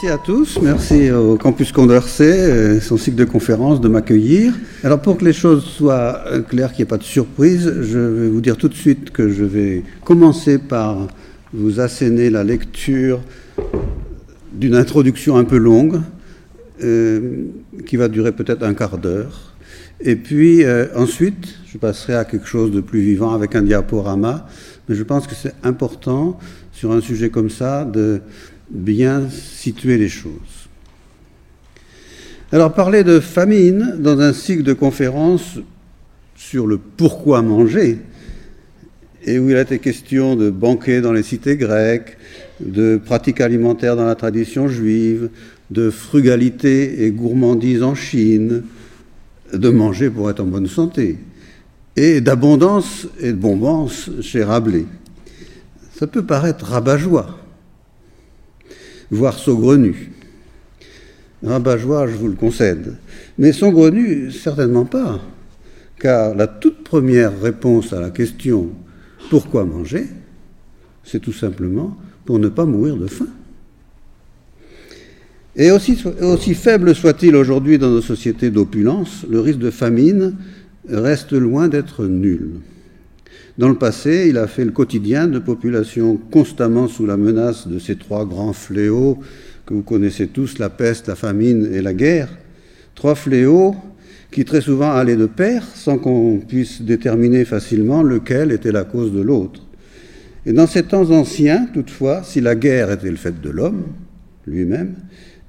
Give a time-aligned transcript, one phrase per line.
[0.00, 4.54] Merci à tous, merci au Campus Condorcet, son cycle de conférences, de m'accueillir.
[4.84, 8.28] Alors pour que les choses soient claires, qu'il n'y ait pas de surprise, je vais
[8.28, 11.08] vous dire tout de suite que je vais commencer par
[11.52, 13.18] vous asséner la lecture
[14.52, 16.00] d'une introduction un peu longue,
[16.84, 17.46] euh,
[17.84, 19.56] qui va durer peut-être un quart d'heure.
[20.00, 24.46] Et puis euh, ensuite, je passerai à quelque chose de plus vivant avec un diaporama.
[24.88, 26.38] Mais je pense que c'est important
[26.70, 28.20] sur un sujet comme ça de
[28.70, 30.68] bien situer les choses.
[32.50, 35.58] Alors parler de famine dans un cycle de conférences
[36.34, 37.98] sur le pourquoi manger,
[39.24, 42.16] et où il a été question de banquets dans les cités grecques,
[42.60, 45.28] de pratiques alimentaires dans la tradition juive,
[45.70, 48.62] de frugalité et gourmandise en Chine,
[49.52, 51.18] de manger pour être en bonne santé,
[51.96, 54.86] et d'abondance et de bombance chez Rabelais.
[55.98, 57.37] Ça peut paraître rabat-joie,
[59.10, 60.12] voire saugrenu.
[61.42, 62.96] Rabat-joie, je vous le concède.
[63.38, 65.20] Mais saugrenu, certainement pas,
[65.98, 68.70] car la toute première réponse à la question
[69.30, 70.06] pourquoi manger
[71.04, 73.28] C'est tout simplement pour ne pas mourir de faim.
[75.56, 80.36] Et aussi, aussi faible soit-il aujourd'hui dans nos sociétés d'opulence, le risque de famine
[80.88, 82.60] reste loin d'être nul.
[83.58, 87.80] Dans le passé, il a fait le quotidien de populations constamment sous la menace de
[87.80, 89.18] ces trois grands fléaux
[89.66, 92.28] que vous connaissez tous, la peste, la famine et la guerre.
[92.94, 93.74] Trois fléaux
[94.30, 99.12] qui très souvent allaient de pair sans qu'on puisse déterminer facilement lequel était la cause
[99.12, 99.66] de l'autre.
[100.46, 103.86] Et dans ces temps anciens, toutefois, si la guerre était le fait de l'homme
[104.46, 104.94] lui-même,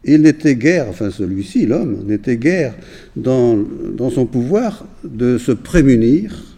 [0.03, 2.73] il n'était guère, enfin celui-ci, l'homme, n'était guère
[3.15, 3.59] dans,
[3.95, 6.48] dans, son pouvoir de se prémunir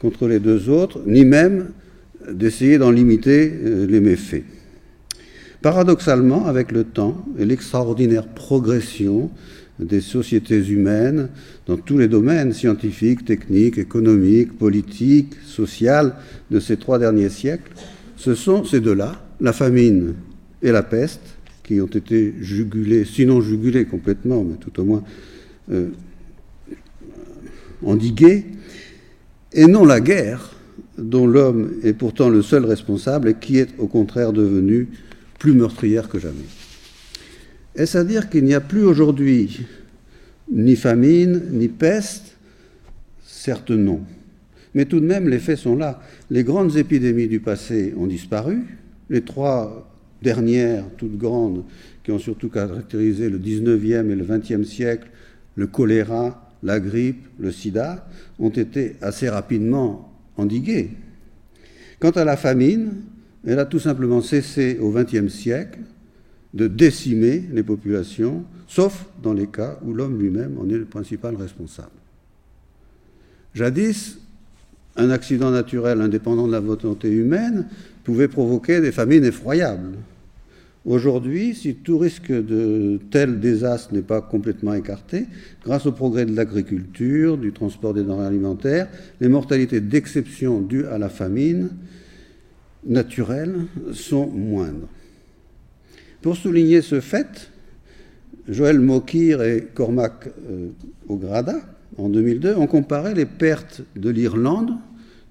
[0.00, 1.68] contre les deux autres, ni même
[2.30, 4.44] d'essayer d'en limiter euh, les méfaits.
[5.62, 9.30] Paradoxalement, avec le temps et l'extraordinaire progression
[9.78, 11.28] des sociétés humaines
[11.66, 16.16] dans tous les domaines scientifiques, techniques, économiques, politiques, sociales
[16.50, 17.72] de ces trois derniers siècles,
[18.16, 20.14] ce sont ces deux-là, la famine
[20.62, 25.02] et la peste, qui ont été jugulés, sinon jugulés complètement, mais tout au moins
[25.72, 25.88] euh,
[27.84, 28.44] endigués,
[29.54, 30.50] et non la guerre,
[30.98, 34.88] dont l'homme est pourtant le seul responsable et qui est au contraire devenue
[35.38, 36.44] plus meurtrière que jamais.
[37.74, 39.60] Est-ce à dire qu'il n'y a plus aujourd'hui
[40.52, 42.36] ni famine, ni peste?
[43.24, 44.00] Certes non.
[44.74, 46.00] Mais tout de même, les faits sont là.
[46.30, 48.62] Les grandes épidémies du passé ont disparu.
[49.08, 49.90] Les trois
[50.22, 51.64] dernières, toutes grandes,
[52.02, 55.08] qui ont surtout caractérisé le 19e et le 20e siècle,
[55.54, 58.08] le choléra, la grippe, le sida,
[58.38, 60.90] ont été assez rapidement endiguées.
[62.00, 63.02] Quant à la famine,
[63.46, 65.80] elle a tout simplement cessé au XXe siècle
[66.54, 71.36] de décimer les populations, sauf dans les cas où l'homme lui-même en est le principal
[71.36, 71.90] responsable.
[73.54, 74.18] Jadis,
[74.96, 77.68] un accident naturel indépendant de la volonté humaine
[78.04, 79.96] pouvait provoquer des famines effroyables.
[80.84, 85.26] Aujourd'hui, si tout risque de tel désastre n'est pas complètement écarté,
[85.64, 90.98] grâce au progrès de l'agriculture, du transport des denrées alimentaires, les mortalités d'exception dues à
[90.98, 91.70] la famine
[92.84, 93.54] naturelle
[93.92, 94.88] sont moindres.
[96.20, 97.50] Pour souligner ce fait,
[98.46, 100.68] Joël Mokir et Cormac euh,
[101.08, 101.56] Ograda,
[101.96, 104.72] en 2002, ont comparé les pertes de l'Irlande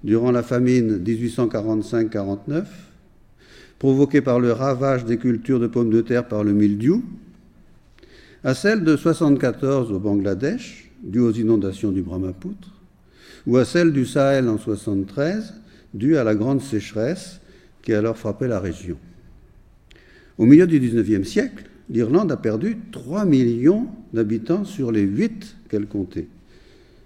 [0.02, 2.64] durant la famine 1845-49
[3.78, 7.04] provoquée par le ravage des cultures de pommes de terre par le mildiou,
[8.42, 12.72] à celle de 74 au Bangladesh, due aux inondations du Brahmapoutre,
[13.46, 15.54] ou à celle du Sahel en 73,
[15.92, 17.40] due à la grande sécheresse
[17.82, 18.96] qui alors frappé la région.
[20.38, 25.86] Au milieu du XIXe siècle, l'Irlande a perdu 3 millions d'habitants sur les 8 qu'elle
[25.86, 26.28] comptait,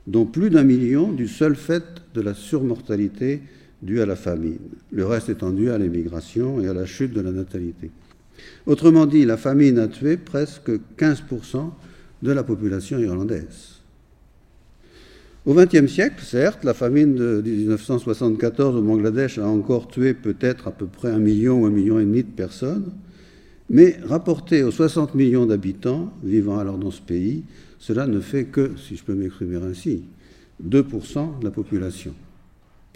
[0.06, 1.84] dont plus d'un million du seul fait
[2.14, 3.42] de la surmortalité
[3.82, 4.58] dû à la famine.
[4.92, 7.90] Le reste étant dû à l'émigration et à la chute de la natalité.
[8.66, 11.70] Autrement dit, la famine a tué presque 15%
[12.22, 13.78] de la population irlandaise.
[15.46, 20.72] Au XXe siècle, certes, la famine de 1974 au Bangladesh a encore tué peut-être à
[20.72, 22.92] peu près un million ou un million et demi de personnes,
[23.70, 27.44] mais rapporté aux 60 millions d'habitants vivant alors dans ce pays,
[27.78, 30.02] cela ne fait que, si je peux m'exprimer ainsi,
[30.66, 32.14] 2% de la population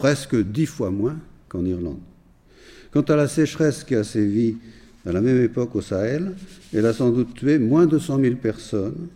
[0.02, 1.16] presque dix fois moins
[1.49, 2.00] qu'en Irlande.
[2.90, 4.56] Quant à la sécheresse qui a sévi
[5.06, 6.32] à la même époque au Sahel,
[6.75, 9.06] elle a sans doute tué moins de 100 000 personnes,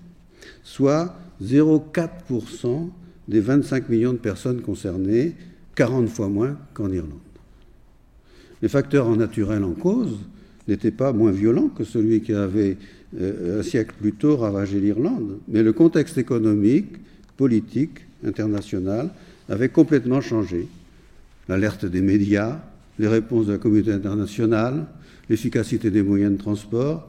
[0.63, 2.89] soit 0,4%
[3.27, 5.35] des 25 millions de personnes concernées,
[5.75, 7.19] 40 fois moins qu'en Irlande.
[8.63, 10.21] Les facteurs naturels en cause,
[10.69, 12.77] n'était pas moins violent que celui qui avait
[13.21, 16.95] euh, un siècle plus tôt ravagé l'Irlande, mais le contexte économique,
[17.37, 19.11] politique, international
[19.49, 20.69] avait complètement changé.
[21.49, 22.61] L'alerte des médias,
[22.99, 24.87] les réponses de la communauté internationale,
[25.29, 27.09] l'efficacité des moyens de transport,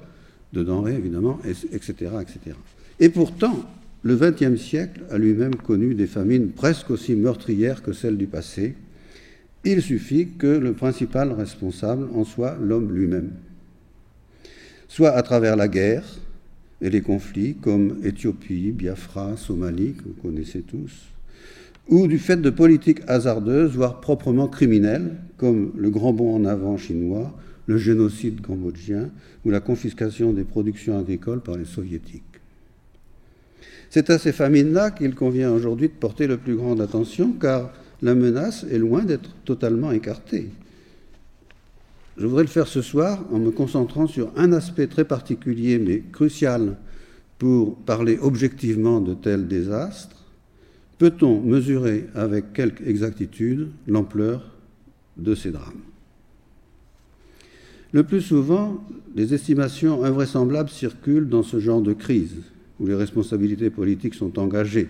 [0.54, 2.12] de denrées évidemment, etc.
[2.22, 2.56] etc.
[3.00, 3.66] Et pourtant,
[4.04, 8.76] le XXe siècle a lui-même connu des famines presque aussi meurtrières que celles du passé.
[9.66, 13.32] Il suffit que le principal responsable en soit l'homme lui-même.
[14.88, 16.06] Soit à travers la guerre
[16.82, 20.92] et les conflits comme Éthiopie, Biafra, Somalie, que vous connaissez tous,
[21.90, 26.78] ou du fait de politiques hasardeuses, voire proprement criminelles, comme le grand bond en avant
[26.78, 27.34] chinois,
[27.66, 29.10] le génocide cambodgien
[29.46, 32.24] ou la confiscation des productions agricoles par les soviétiques.
[33.90, 38.16] C'est à ces famines-là qu'il convient aujourd'hui de porter le plus grande attention, car la
[38.16, 40.50] menace est loin d'être totalement écartée.
[42.18, 46.04] Je voudrais le faire ce soir en me concentrant sur un aspect très particulier mais
[46.12, 46.76] crucial
[47.38, 50.26] pour parler objectivement de tels désastres.
[50.98, 54.44] Peut-on mesurer avec quelque exactitude l'ampleur
[55.18, 55.82] de ces drames?
[57.92, 58.84] Le plus souvent,
[59.16, 62.36] des estimations invraisemblables circulent dans ce genre de crise
[62.80, 64.90] où les responsabilités politiques sont engagées,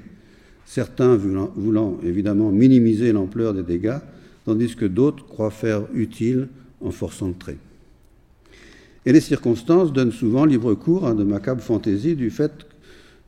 [0.65, 3.99] certains voulant, évidemment minimiser l'ampleur des dégâts,
[4.45, 6.47] tandis que d'autres croient faire utile
[6.81, 7.57] en forçant le trait.
[9.05, 12.66] Et les circonstances donnent souvent libre cours à de macabres fantaisies du fait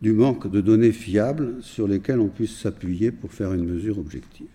[0.01, 4.48] du manque de données fiables sur lesquelles on puisse s'appuyer pour faire une mesure objective.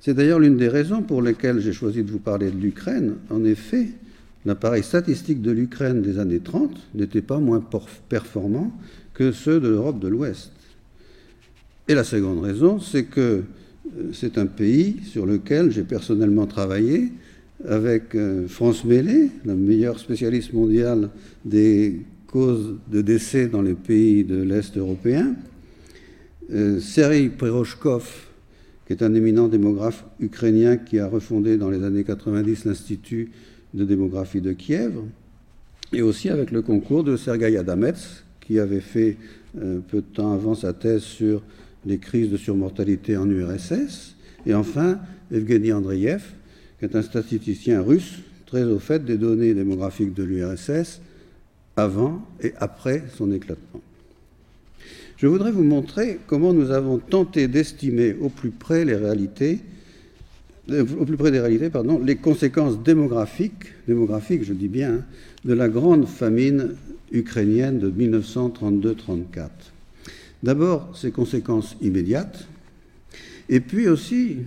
[0.00, 3.14] C'est d'ailleurs l'une des raisons pour lesquelles j'ai choisi de vous parler de l'Ukraine.
[3.30, 3.86] En effet,
[4.44, 7.64] l'appareil statistique de l'Ukraine des années 30 n'était pas moins
[8.08, 8.72] performant
[9.14, 10.50] que ceux de l'Europe de l'Ouest.
[11.88, 13.20] Et la seconde raison, c'est que
[13.98, 17.12] euh, c'est un pays sur lequel j'ai personnellement travaillé
[17.66, 21.10] avec euh, France Mélé, la meilleure spécialiste mondiale
[21.44, 22.00] des
[22.32, 25.36] causes de décès dans les pays de l'Est européen,
[26.50, 28.10] euh, Sergei Piroshkov,
[28.86, 33.30] qui est un éminent démographe ukrainien qui a refondé dans les années 90 l'Institut
[33.74, 34.94] de démographie de Kiev,
[35.92, 37.92] et aussi avec le concours de Sergei Adamets,
[38.40, 39.18] qui avait fait
[39.60, 41.42] euh, peu de temps avant sa thèse sur
[41.84, 44.98] les crises de surmortalité en URSS, et enfin
[45.30, 46.22] Evgeny Andreev,
[46.78, 51.00] qui est un statisticien russe très au fait des données démographiques de l'URSS
[51.76, 53.80] avant et après son éclatement.
[55.16, 59.60] Je voudrais vous montrer comment nous avons tenté d'estimer au plus près les réalités
[60.70, 65.04] au plus près des réalités, pardon, les conséquences démographiques, démographiques, je dis bien, hein,
[65.44, 66.76] de la grande famine
[67.10, 69.48] ukrainienne de 1932-34.
[70.42, 72.46] D'abord, ses conséquences immédiates,
[73.48, 74.38] et puis aussi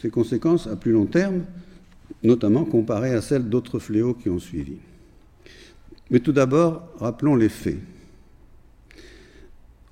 [0.00, 1.42] ses conséquences à plus long terme,
[2.22, 4.76] notamment comparées à celles d'autres fléaux qui ont suivi.
[6.10, 7.78] Mais tout d'abord, rappelons les faits.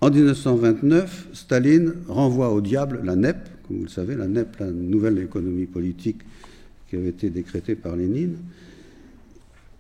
[0.01, 4.71] En 1929, Staline renvoie au diable la NEP, comme vous le savez, la NEP, la
[4.71, 6.21] nouvelle économie politique
[6.89, 8.37] qui avait été décrétée par Lénine,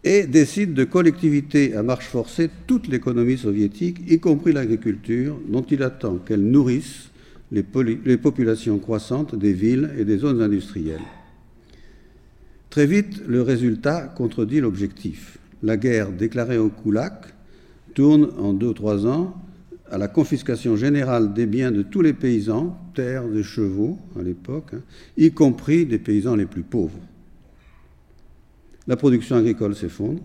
[0.02, 5.82] et décide de collectivité à marche forcée toute l'économie soviétique, y compris l'agriculture, dont il
[5.82, 7.10] attend qu'elle nourrisse
[7.52, 7.64] les,
[8.04, 11.00] les, populations croissantes des villes et des zones industrielles.
[12.70, 15.38] Très vite, le résultat contredit l'objectif.
[15.64, 17.34] La guerre déclarée au Koulak
[17.94, 19.34] tourne en deux ou trois ans
[19.90, 24.74] à la confiscation générale des biens de tous les paysans, terres et chevaux à l'époque,
[24.74, 24.82] hein,
[25.16, 27.00] y compris des paysans les plus pauvres.
[28.86, 30.20] La production agricole s'effondre.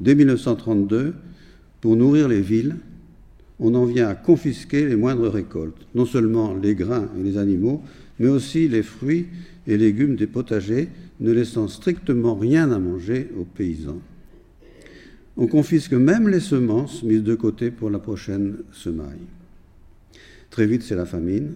[0.00, 1.12] Dès 1932,
[1.82, 2.76] pour nourrir les villes,
[3.60, 7.82] on en vient à confisquer les moindres récoltes, non seulement les grains et les animaux,
[8.18, 9.26] mais aussi les fruits
[9.66, 10.88] et légumes des potagers,
[11.20, 14.00] ne laissant strictement rien à manger aux paysans.
[15.36, 19.26] On confisque même les semences mises de côté pour la prochaine semaille.
[20.50, 21.52] Très vite, c'est la famine.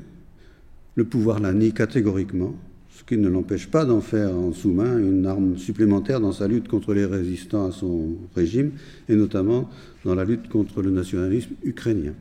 [0.97, 2.55] Le pouvoir la nie catégoriquement,
[2.91, 6.69] ce qui ne l'empêche pas d'en faire en sous-main une arme supplémentaire dans sa lutte
[6.69, 8.73] contre les résistants à son régime,
[9.09, 9.71] et notamment
[10.05, 12.13] dans la lutte contre le nationalisme ukrainien.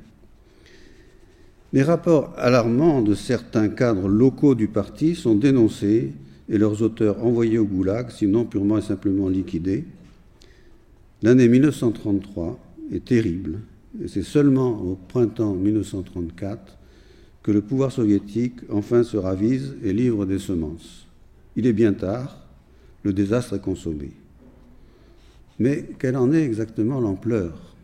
[1.73, 6.13] Les rapports alarmants de certains cadres locaux du parti sont dénoncés
[6.47, 9.83] et leurs auteurs envoyés au goulag, sinon purement et simplement liquidés.
[11.21, 12.57] L'année 1933
[12.93, 13.59] est terrible,
[14.01, 16.77] et c'est seulement au printemps 1934
[17.43, 21.07] que le pouvoir soviétique enfin se ravise et livre des semences.
[21.55, 22.45] Il est bien tard,
[23.03, 24.11] le désastre est consommé.
[25.59, 27.75] Mais quelle en est exactement l'ampleur?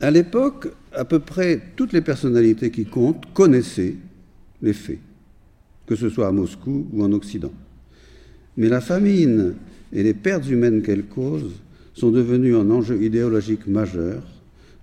[0.00, 3.94] À l'époque, à peu près toutes les personnalités qui comptent connaissaient
[4.60, 4.98] les faits,
[5.86, 7.52] que ce soit à Moscou ou en Occident.
[8.58, 9.54] Mais la famine
[9.92, 11.52] et les pertes humaines qu'elle cause
[11.94, 14.22] sont devenues un enjeu idéologique majeur.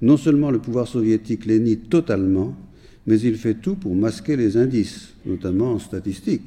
[0.02, 2.56] Non seulement le pouvoir soviétique les nie totalement,
[3.06, 6.44] mais il fait tout pour masquer les indices, notamment en statistique.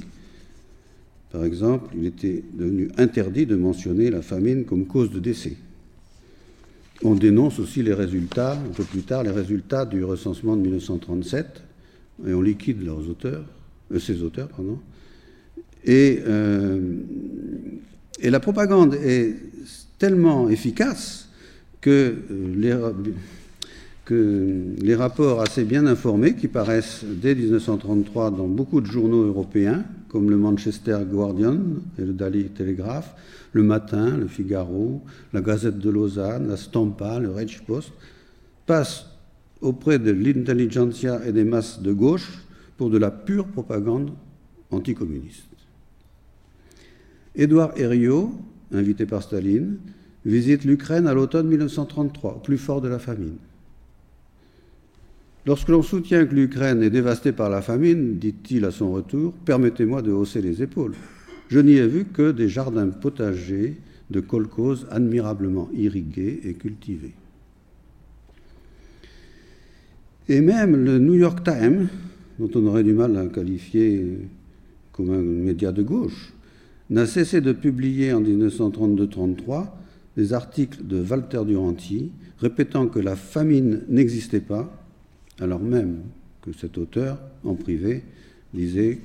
[1.30, 5.56] Par exemple, il était devenu interdit de mentionner la famine comme cause de décès.
[7.02, 11.62] On dénonce aussi les résultats, un peu plus tard, les résultats du recensement de 1937,
[12.26, 13.44] et on liquide leurs auteurs,
[13.92, 14.78] euh, ses auteurs, pardon.
[15.84, 16.80] Et, euh,
[18.20, 19.36] et, la propagande est
[19.98, 21.28] tellement efficace
[21.80, 22.76] que euh, les,
[24.04, 29.84] que les rapports assez bien informés qui paraissent dès 1933 dans beaucoup de journaux européens,
[30.08, 31.58] comme le Manchester Guardian
[31.98, 33.14] et le Daily Telegraph,
[33.52, 37.90] le Matin, le Figaro, la Gazette de Lausanne, la Stampa, le Reichspost,
[38.64, 39.06] passent
[39.60, 42.44] auprès de l'intelligentsia et des masses de gauche
[42.76, 44.10] pour de la pure propagande
[44.70, 45.55] anticommuniste.
[47.36, 48.32] Édouard Herriot,
[48.72, 49.76] invité par Staline,
[50.24, 53.36] visite l'Ukraine à l'automne 1933, au plus fort de la famine.
[55.44, 60.02] Lorsque l'on soutient que l'Ukraine est dévastée par la famine, dit-il à son retour, permettez-moi
[60.02, 60.94] de hausser les épaules.
[61.48, 63.76] Je n'y ai vu que des jardins potagers
[64.10, 67.14] de kolkhozes admirablement irrigués et cultivés.
[70.28, 71.88] Et même le New York Times,
[72.40, 74.18] dont on aurait du mal à qualifier
[74.90, 76.32] comme un média de gauche,
[76.90, 79.66] n'a cessé de publier en 1932-33
[80.16, 84.70] des articles de Walter Duranty répétant que la famine n'existait pas
[85.40, 85.98] alors même
[86.42, 88.02] que cet auteur, en privé,
[88.54, 88.98] disait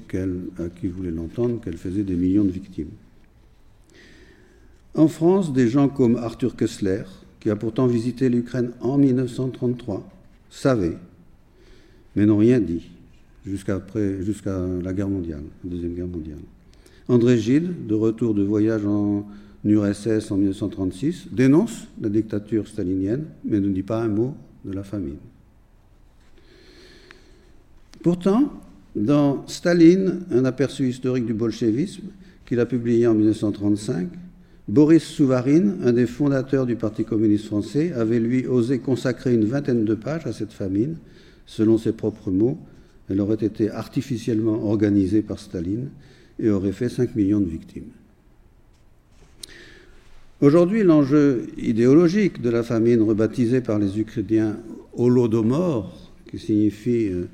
[0.59, 2.91] à qui voulait l'entendre qu'elle faisait des millions de victimes.
[4.93, 7.03] En France, des gens comme Arthur Kessler,
[7.39, 10.07] qui a pourtant visité l'Ukraine en 1933,
[10.50, 10.97] savaient,
[12.15, 12.89] mais n'ont rien dit
[13.45, 13.81] jusqu'à
[14.83, 16.39] la guerre mondiale, la Deuxième Guerre mondiale.
[17.08, 19.25] André Gide, de retour de voyage en
[19.63, 24.84] URSS en 1936, dénonce la dictature stalinienne, mais ne dit pas un mot de la
[24.84, 25.17] famine.
[28.03, 28.51] Pourtant,
[28.96, 32.03] dans Staline, un aperçu historique du bolchevisme,
[32.46, 34.10] qu'il a publié en 1935,
[34.67, 39.86] Boris Souvarine, un des fondateurs du Parti communiste français, avait lui osé consacrer une vingtaine
[39.86, 40.98] de pages à cette famine.
[41.46, 42.58] Selon ses propres mots,
[43.10, 45.89] elle aurait été artificiellement organisée par Staline
[46.41, 47.89] et aurait fait 5 millions de victimes.
[50.41, 54.57] Aujourd'hui, l'enjeu idéologique de la famine, rebaptisée par les Ukrainiens
[54.93, 57.27] Holodomor, qui signifie euh,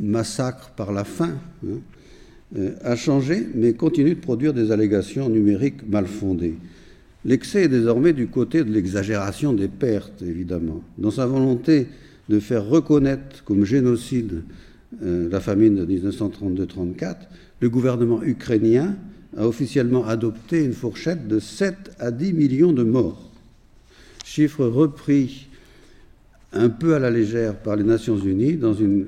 [0.00, 1.78] massacre par la faim, hein,
[2.56, 6.54] euh, a changé, mais continue de produire des allégations numériques mal fondées.
[7.24, 10.82] L'excès est désormais du côté de l'exagération des pertes, évidemment.
[10.98, 11.86] Dans sa volonté
[12.28, 14.42] de faire reconnaître comme génocide
[15.02, 17.16] euh, la famine de 1932-34,
[17.60, 18.96] le gouvernement ukrainien
[19.36, 23.30] a officiellement adopté une fourchette de 7 à 10 millions de morts,
[24.24, 25.48] chiffre repris
[26.52, 29.06] un peu à la légère par les Nations Unies dans une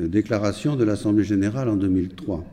[0.00, 2.44] euh, déclaration de l'Assemblée générale en 2003.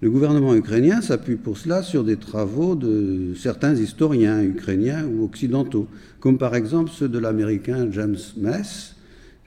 [0.00, 5.86] Le gouvernement ukrainien s'appuie pour cela sur des travaux de certains historiens ukrainiens ou occidentaux,
[6.18, 8.96] comme par exemple ceux de l'américain James Mess,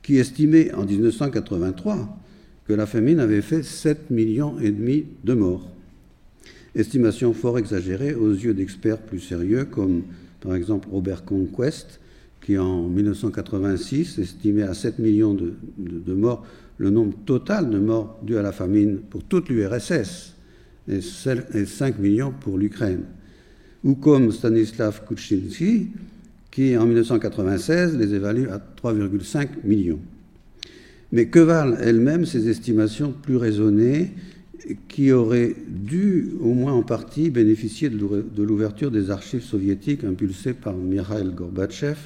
[0.01, 2.17] qui estimait en 1983
[2.67, 5.69] que la famine avait fait 7 millions et demi de morts.
[6.73, 10.03] Estimation fort exagérée aux yeux d'experts plus sérieux comme
[10.41, 11.99] par exemple Robert Conquest,
[12.41, 16.45] qui en 1986 estimait à 7 millions de morts
[16.77, 20.35] le nombre total de morts dus à la famine pour toute l'URSS
[20.87, 23.03] et 5 millions pour l'Ukraine.
[23.83, 25.89] Ou comme Stanislav Kuczynski,
[26.51, 29.99] qui en 1996 les évalue à 3,5 millions.
[31.15, 34.11] Mais que valent elles-mêmes ces estimations plus raisonnées
[34.89, 40.73] qui auraient dû, au moins en partie, bénéficier de l'ouverture des archives soviétiques impulsées par
[40.73, 41.97] Mikhail Gorbatchev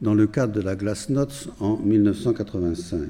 [0.00, 3.00] dans le cadre de la Glasnost en 1985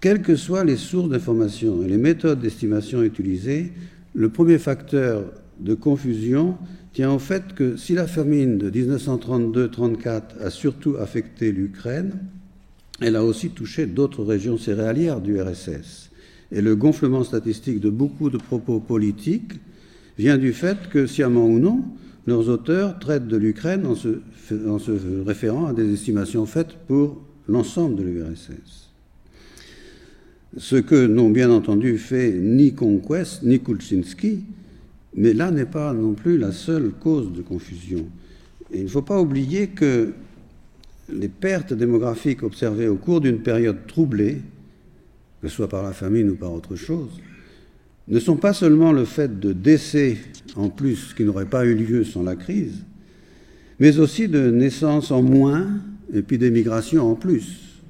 [0.00, 3.72] quelles que soient les sources d'information et les méthodes d'estimation utilisées,
[4.14, 5.24] le premier facteur
[5.58, 6.56] de confusion
[6.92, 12.12] tient au fait que si la famine de 1932-34 a surtout affecté l'Ukraine,
[13.00, 16.10] elle a aussi touché d'autres régions céréalières du RSS.
[16.50, 19.52] Et le gonflement statistique de beaucoup de propos politiques
[20.18, 21.84] vient du fait que, sciemment ou non,
[22.26, 24.20] leurs auteurs traitent de l'Ukraine en se,
[25.24, 28.88] référant à des estimations faites pour l'ensemble de l'URSS
[30.56, 34.44] ce que n'ont bien entendu fait ni Conquest ni Kulczynski,
[35.14, 38.06] mais là n'est pas non plus la seule cause de confusion.
[38.72, 40.12] il ne faut pas oublier que
[41.08, 44.38] les pertes démographiques observées au cours d'une période troublée,
[45.40, 47.20] que ce soit par la famine ou par autre chose,
[48.08, 50.16] ne sont pas seulement le fait de décès
[50.56, 52.84] en plus qui n'auraient pas eu lieu sans la crise,
[53.78, 55.68] mais aussi de naissances en moins
[56.12, 57.80] et puis d'émigration en plus.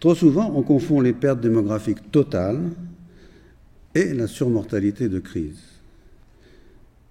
[0.00, 2.70] Trop souvent, on confond les pertes démographiques totales
[3.94, 5.58] et la surmortalité de crise.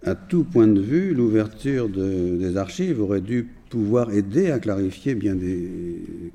[0.06, 5.36] À tout point de vue, l'ouverture des archives aurait dû pouvoir aider à clarifier bien
[5.36, 5.70] des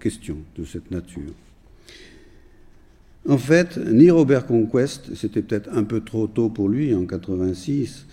[0.01, 1.33] questions de cette nature.
[3.29, 8.07] En fait, ni Robert Conquest, c'était peut-être un peu trop tôt pour lui en 86,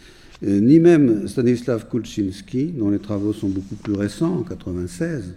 [0.44, 5.34] euh, ni même Stanislav Kulczynski, dont les travaux sont beaucoup plus récents, en 96,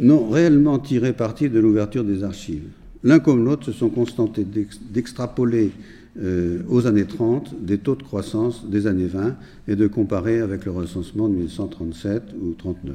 [0.00, 2.64] n'ont réellement tiré parti de l'ouverture des archives.
[3.04, 4.44] L'un comme l'autre se sont contentés
[4.90, 5.70] d'extrapoler
[6.22, 10.64] euh, aux années 30 des taux de croissance des années 20 et de comparer avec
[10.64, 12.94] le recensement de 1937 ou 39.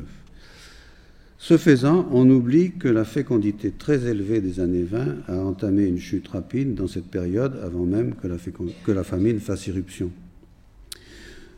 [1.41, 5.97] Ce faisant, on oublie que la fécondité très élevée des années 20 a entamé une
[5.97, 10.11] chute rapide dans cette période avant même que la, famine fasse irruption.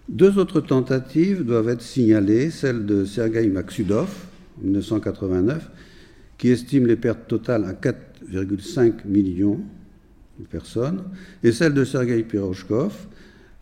[0.08, 4.10] Deux autres tentatives doivent être signalées, celle de Sergei Maksudov,
[4.60, 5.70] en 1989,
[6.38, 9.62] qui estime les pertes totales à 4,5 millions
[10.50, 11.04] personnes,
[11.44, 12.94] et celle de Sergei Piroshkov,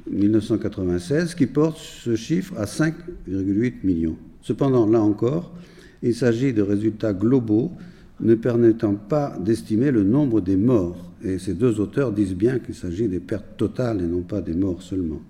[0.10, 4.18] 1996, qui porte ce chiffre à 5,8 millions.
[4.42, 5.54] Cependant, là encore,
[6.02, 7.72] il s'agit de résultats globaux
[8.22, 10.98] ne permettant pas d'estimer le nombre des morts.
[11.24, 14.54] Et ces deux auteurs disent bien qu'il s'agit des pertes totales et non pas des
[14.54, 15.22] morts seulement.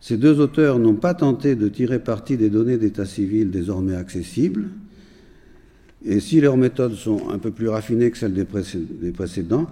[0.00, 4.68] Ces deux auteurs n'ont pas tenté de tirer parti des données d'état civil désormais accessibles,
[6.04, 8.44] et si leurs méthodes sont un peu plus raffinées que celles des,
[9.12, 9.66] précédents,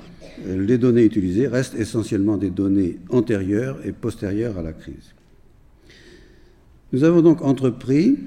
[0.47, 5.15] euh, les données utilisées restent essentiellement des données antérieures et postérieures à la crise.
[6.93, 8.19] Nous avons donc entrepris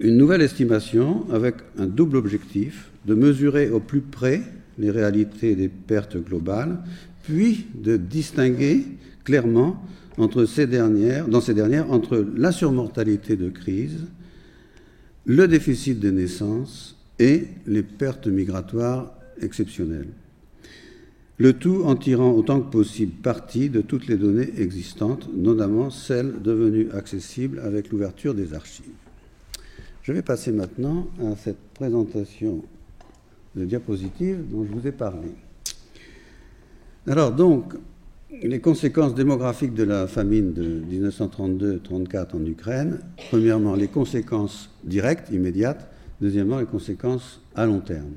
[0.00, 4.42] une nouvelle estimation avec un double objectif, de mesurer au plus près
[4.78, 6.78] les réalités des pertes globales,
[7.22, 8.84] puis de distinguer
[9.24, 9.82] clairement
[10.18, 14.06] entre ces dernières, dans ces dernières entre la surmortalité de crise,
[15.26, 20.10] le déficit de naissance et les pertes migratoires exceptionnelles.
[21.38, 26.42] Le tout en tirant autant que possible parti de toutes les données existantes, notamment celles
[26.42, 28.84] devenues accessibles avec l'ouverture des archives.
[30.02, 32.62] Je vais passer maintenant à cette présentation
[33.56, 35.30] de diapositives dont je vous ai parlé.
[37.06, 37.74] Alors donc,
[38.42, 45.90] les conséquences démographiques de la famine de 1932-34 en Ukraine, premièrement les conséquences directes, immédiates,
[46.20, 48.12] deuxièmement les conséquences à long terme.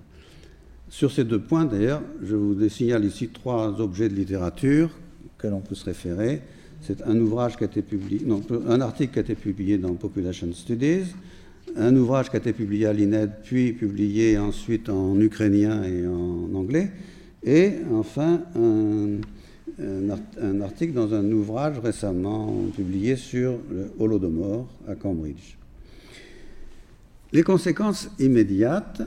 [0.89, 4.89] Sur ces deux points, d'ailleurs, je vous signale ici trois objets de littérature
[5.25, 6.41] auxquels on peut se référer.
[6.81, 9.93] C'est un ouvrage qui a été publié, non, un article qui a été publié dans
[9.95, 11.13] Population Studies,
[11.75, 16.55] un ouvrage qui a été publié à l'INED, puis publié ensuite en ukrainien et en
[16.55, 16.91] anglais,
[17.43, 19.19] et enfin un,
[20.61, 25.57] article dans un ouvrage récemment publié sur le Holodomor à Cambridge.
[27.33, 29.01] Les conséquences immédiates,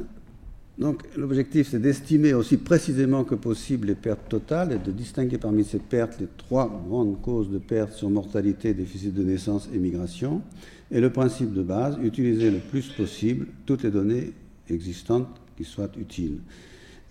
[0.78, 5.64] donc l'objectif c'est d'estimer aussi précisément que possible les pertes totales et de distinguer parmi
[5.64, 10.42] ces pertes les trois grandes causes de pertes sur mortalité, déficit de naissance et migration.
[10.90, 14.32] Et le principe de base, utiliser le plus possible toutes les données
[14.68, 16.38] existantes qui soient utiles.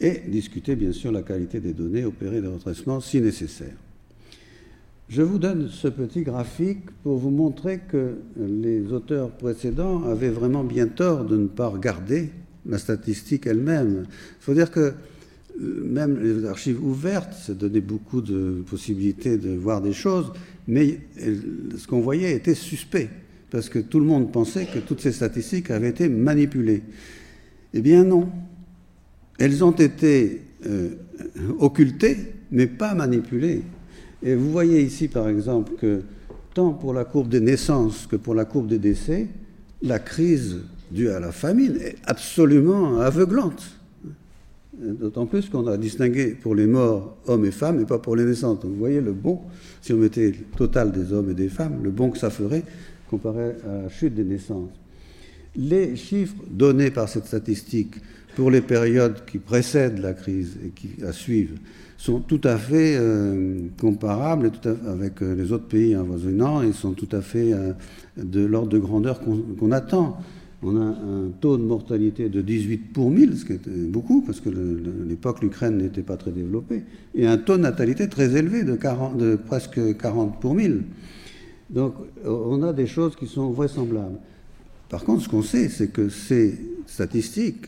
[0.02, 3.76] Et discuter bien sûr la qualité des données, opérer des retraitements si nécessaire.
[5.10, 10.64] Je vous donne ce petit graphique pour vous montrer que les auteurs précédents avaient vraiment
[10.64, 12.30] bien tort de ne pas regarder
[12.66, 14.06] la statistique elle-même.
[14.08, 14.94] Il faut dire que
[15.62, 20.32] euh, même les archives ouvertes, ça donnait beaucoup de possibilités de voir des choses,
[20.68, 23.10] mais ce qu'on voyait était suspect
[23.50, 26.84] parce que tout le monde pensait que toutes ces statistiques avaient été manipulées.
[27.74, 28.30] Eh bien non.
[29.40, 30.90] Elles ont été euh,
[31.60, 32.18] occultées,
[32.52, 33.64] mais pas manipulées.
[34.22, 36.02] Et vous voyez ici, par exemple, que
[36.54, 39.28] tant pour la courbe des naissances que pour la courbe des décès,
[39.82, 40.58] la crise
[40.92, 43.64] due à la famine est absolument aveuglante.
[44.78, 48.24] D'autant plus qu'on a distingué pour les morts hommes et femmes et pas pour les
[48.24, 48.62] naissances.
[48.62, 49.42] Donc vous voyez le bon,
[49.82, 52.64] si on mettait le total des hommes et des femmes, le bon que ça ferait
[53.10, 54.70] comparé à la chute des naissances.
[55.56, 57.96] Les chiffres donnés par cette statistique
[58.40, 61.58] pour les périodes qui précèdent la crise et qui la suivent
[61.98, 64.50] sont tout à fait euh, comparables
[64.88, 67.74] avec euh, les autres pays avoisinants et sont tout à fait euh,
[68.16, 70.22] de l'ordre de grandeur qu'on attend.
[70.64, 74.40] On a un taux de mortalité de 18 pour 1000, ce qui est beaucoup, parce
[74.40, 76.84] que l'époque l'Ukraine n'était pas très développée,
[77.16, 80.84] et un taux de natalité très élevé de, 40, de presque 40 pour 1000.
[81.72, 84.20] Donc on a des choses qui sont vraisemblables.
[84.88, 87.66] Par contre, ce qu'on sait, c'est que ces statistiques,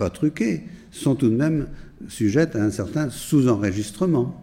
[0.00, 1.66] pas truquées, sont tout de même
[2.08, 4.42] sujettes à un certain sous-enregistrement.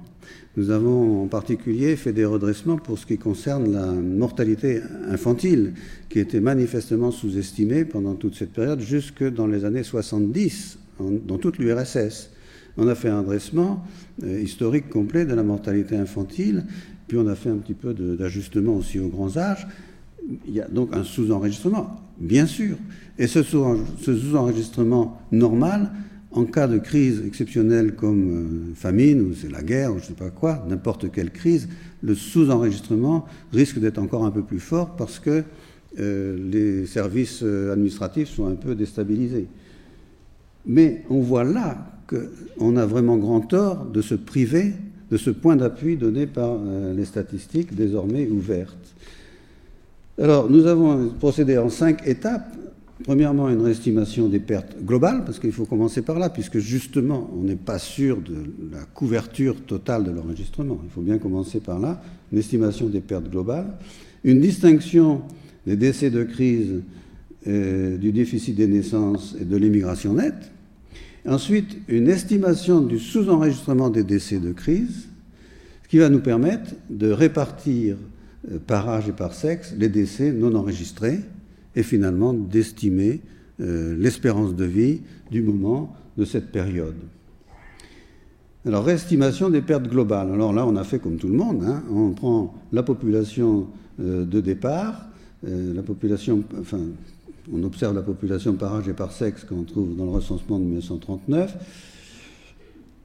[0.56, 5.74] Nous avons en particulier fait des redressements pour ce qui concerne la mortalité infantile,
[6.10, 11.58] qui était manifestement sous-estimée pendant toute cette période, jusque dans les années 70, dans toute
[11.58, 12.30] l'URSS.
[12.78, 13.84] On a fait un dressement
[14.24, 16.66] euh, historique complet de la mortalité infantile,
[17.08, 19.68] puis on a fait un petit peu d'ajustement aussi aux grands âges.
[20.48, 22.78] Il y a donc un sous-enregistrement, bien sûr.
[23.20, 25.92] Et ce sous-enregistrement normal
[26.32, 30.08] en cas de crise exceptionnelle comme euh, famine ou c'est la guerre ou je ne
[30.08, 31.68] sais pas quoi, n'importe quelle crise,
[32.04, 35.44] le sous-enregistrement risque d'être encore un peu plus fort parce que
[36.00, 39.48] euh, les services euh, administratifs sont un peu déstabilisés.
[40.66, 44.74] Mais on voit là qu'on a vraiment grand tort de se priver
[45.10, 46.58] de ce point d'appui donné par
[46.94, 48.94] les statistiques désormais ouvertes.
[50.20, 52.58] Alors, nous avons procédé en cinq étapes
[53.04, 57.44] Premièrement, une réestimation des pertes globales, parce qu'il faut commencer par là, puisque justement, on
[57.44, 58.36] n'est pas sûr de
[58.72, 60.80] la couverture totale de l'enregistrement.
[60.84, 62.02] Il faut bien commencer par là,
[62.32, 63.68] une estimation des pertes globales,
[64.24, 65.22] une distinction
[65.68, 66.82] des décès de crise,
[67.48, 70.52] euh, du déficit des naissances et de l'immigration nette.
[71.28, 75.08] Ensuite, une estimation du sous-enregistrement des décès de crise,
[75.84, 77.96] ce qui va nous permettre de répartir
[78.66, 81.20] par âge et par sexe les décès non enregistrés
[81.76, 83.22] et finalement d'estimer
[83.60, 86.96] euh, l'espérance de vie du moment de cette période.
[88.66, 90.32] Alors, réestimation des pertes globales.
[90.32, 91.64] Alors là, on a fait comme tout le monde.
[91.64, 91.84] Hein.
[91.92, 93.68] On prend la population
[94.00, 95.08] euh, de départ,
[95.48, 96.44] euh, la population,
[97.52, 100.66] on observe la population par âge et par sexe qu'on trouve dans le recensement de
[100.66, 101.56] 1939,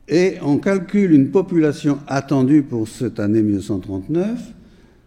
[0.09, 4.53] et on calcule une population attendue pour cette année 1939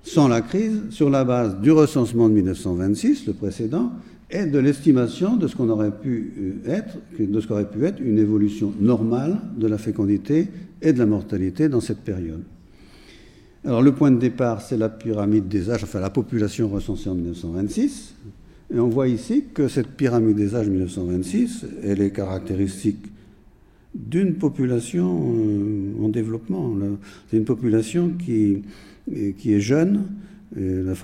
[0.05, 3.91] sans la crise sur la base du recensement de 1926, le précédent,
[4.29, 6.97] et de l'estimation de ce qu'on aurait pu euh, être,
[7.47, 10.47] qu'aurait pu être une évolution normale de la fécondité
[10.81, 12.43] et de la mortalité dans cette période.
[13.63, 17.15] Alors le point de départ, c'est la pyramide des âges, enfin la population recensée en
[17.15, 18.13] 1926.
[18.73, 23.05] Et on voit ici que cette pyramide des âges 1926, elle est caractéristique
[23.93, 26.75] d'une population euh, en développement.
[27.31, 28.63] C'est population qui,
[29.37, 30.07] qui est jeune,
[30.55, 30.95] la,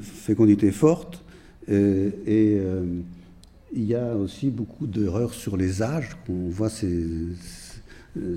[0.00, 1.22] fécondité forte,
[1.68, 2.84] et, euh,
[3.74, 6.16] il y a aussi beaucoup d'erreurs sur les âges.
[6.28, 6.86] On voit ce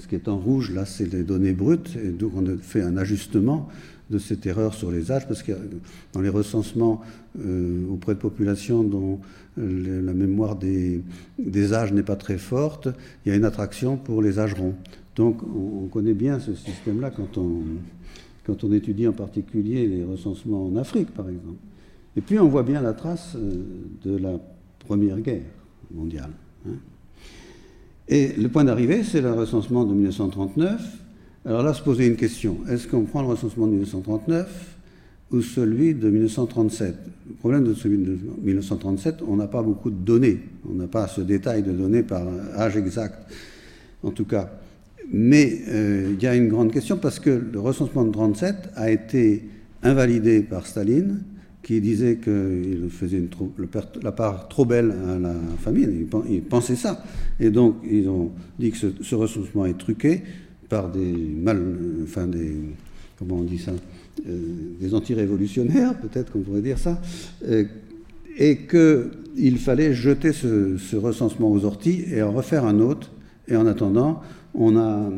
[0.10, 2.98] qui est en rouge, là, c'est les données brutes, et donc on a fait un
[2.98, 3.70] ajustement
[4.10, 5.52] de cette erreur sur les âges, parce que
[6.14, 7.02] dans les recensements
[7.40, 9.20] euh, auprès de populations dont
[9.56, 11.04] la mémoire des,
[11.74, 12.88] âges n'est pas très forte,
[13.26, 14.76] il y a une attraction pour les âges ronds.
[15.16, 17.64] Donc on connaît bien ce système-là quand on,
[18.46, 21.60] quand on étudie en particulier les recensements en Afrique, par exemple.
[22.16, 23.64] Et puis on voit bien la trace euh,
[24.04, 24.40] de la
[24.80, 25.44] Première Guerre
[25.94, 26.32] mondiale.
[26.68, 26.74] Hein.
[28.08, 30.82] Et le point d'arrivée, c'est le recensement de 1939.
[31.46, 32.58] Alors là, se poser une question.
[32.68, 34.78] Est-ce qu'on prend le recensement de 1939
[35.32, 36.96] ou celui de 1937
[37.28, 40.40] Le problème de celui de 1937, on n'a pas beaucoup de données.
[40.68, 43.32] On n'a pas ce détail de données par âge exact.
[44.04, 44.50] En tout cas,
[45.12, 48.92] mais euh, il y a une grande question parce que le recensement de 37 a
[48.92, 49.44] été
[49.82, 51.22] invalidé par Staline,
[51.64, 53.22] qui disait qu'il faisait
[54.02, 56.08] la part trop belle à la famille.
[56.30, 57.04] Il, pensait ça.
[57.40, 60.22] Et donc, ils ont dit que ce, recensement est truqué
[60.68, 61.62] par des mal.
[62.04, 62.56] Enfin, des.
[63.18, 63.74] Comment on dit ça
[64.28, 64.40] euh,
[64.80, 67.02] Des anti-révolutionnaires, peut-être qu'on pourrait dire ça.
[67.48, 67.66] Euh,
[68.38, 73.12] et qu'il fallait jeter ce recensement aux orties et en refaire un autre.
[73.50, 74.22] Et en attendant,
[74.54, 75.12] on a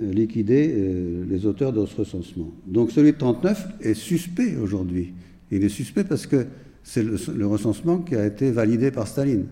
[0.00, 2.52] euh, liquidé euh, les auteurs de ce recensement.
[2.66, 5.12] Donc celui de 39 est suspect aujourd'hui.
[5.50, 6.46] Il est suspect parce que
[6.82, 9.46] c'est le, recensement qui a été validé par Staline.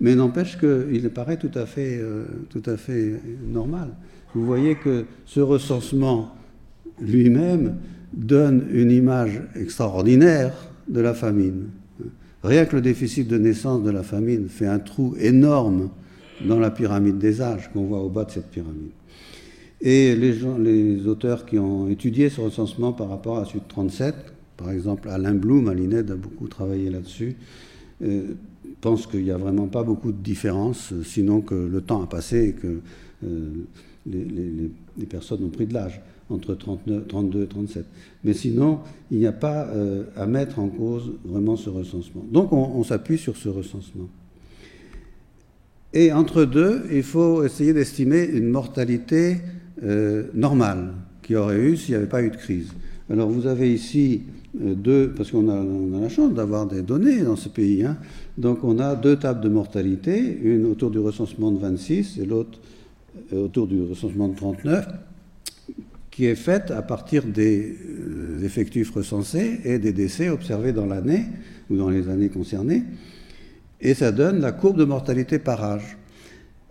[0.00, 3.90] Mais n'empêche qu'il paraît tout à, fait, euh, tout à fait normal.
[4.34, 6.34] Vous voyez que ce recensement
[7.00, 7.76] lui-même
[8.12, 10.52] donne une image extraordinaire
[10.88, 11.68] de la famine.
[12.42, 15.90] Rien que le déficit de naissance de la famine fait un trou énorme
[16.46, 18.90] dans la pyramide des âges qu'on voit au bas de cette pyramide.
[19.80, 24.14] Et les, auteurs qui ont étudié ce recensement par rapport à Sud 37,
[24.56, 27.36] par exemple Alain Blum à l'INED a beaucoup travaillé là-dessus,
[28.02, 28.34] euh,
[28.80, 32.50] pensent qu'il n'y a vraiment pas beaucoup de différence, sinon que le temps a passé
[32.50, 32.80] et que
[33.24, 33.50] euh,
[34.06, 36.00] les, personnes ont pris de l'âge
[36.30, 37.84] entre 39, 32 et 37.
[38.22, 38.78] Mais sinon,
[39.10, 42.24] il n'y a pas euh, à mettre en cause vraiment ce recensement.
[42.30, 44.08] Donc on s'appuie sur ce recensement.
[45.94, 49.38] Et entre deux, il faut essayer d'estimer une mortalité
[49.82, 52.68] euh, normale qui aurait eu s'il n'y avait pas eu de crise.
[53.10, 54.22] Alors vous avez ici
[54.62, 57.98] euh, deux, parce qu'on a, la chance d'avoir des données dans ce pays, hein.
[58.38, 62.58] donc on a deux tables de mortalité, une autour du recensement de 26 et l'autre
[63.34, 64.86] euh, autour du recensement de 39.
[66.10, 67.76] qui est faite à partir des
[68.42, 71.24] effectifs recensés et des décès observés dans l'année
[71.70, 72.82] ou dans les années concernées.
[73.82, 75.98] Et ça donne la courbe de mortalité par âge.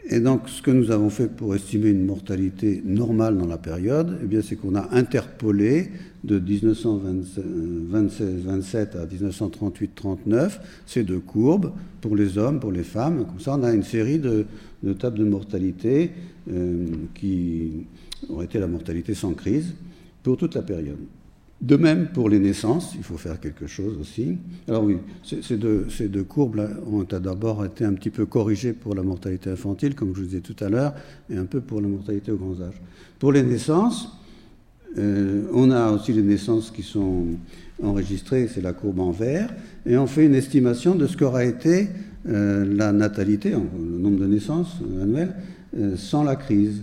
[0.10, 4.18] Et donc, ce que nous avons fait pour estimer une mortalité normale dans la période,
[4.24, 5.92] eh c'est qu'on a interpolé
[6.24, 13.26] de 1927 à 1938-39 ces deux courbes pour les hommes, pour les femmes.
[13.26, 14.46] Comme ça, on a une série de,
[14.98, 16.12] tables de mortalité
[16.50, 17.86] euh, qui
[18.30, 19.74] aurait été la mortalité sans crise
[20.24, 20.98] pour toute la période.
[21.62, 24.38] De même pour les naissances, il faut faire quelque chose aussi.
[24.68, 29.52] Alors oui, ces deux, courbes ont d'abord été un petit peu corrigées pour la mortalité
[29.52, 30.96] infantile, comme je vous disais tout à l'heure,
[31.30, 32.82] et un peu pour la mortalité au grand âge.
[33.20, 34.10] Pour les naissances,
[34.98, 37.28] euh, on a aussi les naissances qui sont
[37.84, 39.54] enregistrées, c'est la courbe en vert,
[39.86, 41.90] et on fait une estimation de ce qu'aura été
[42.28, 45.36] euh, la natalité, le nombre de naissances annuelles,
[45.78, 46.82] euh, sans la crise.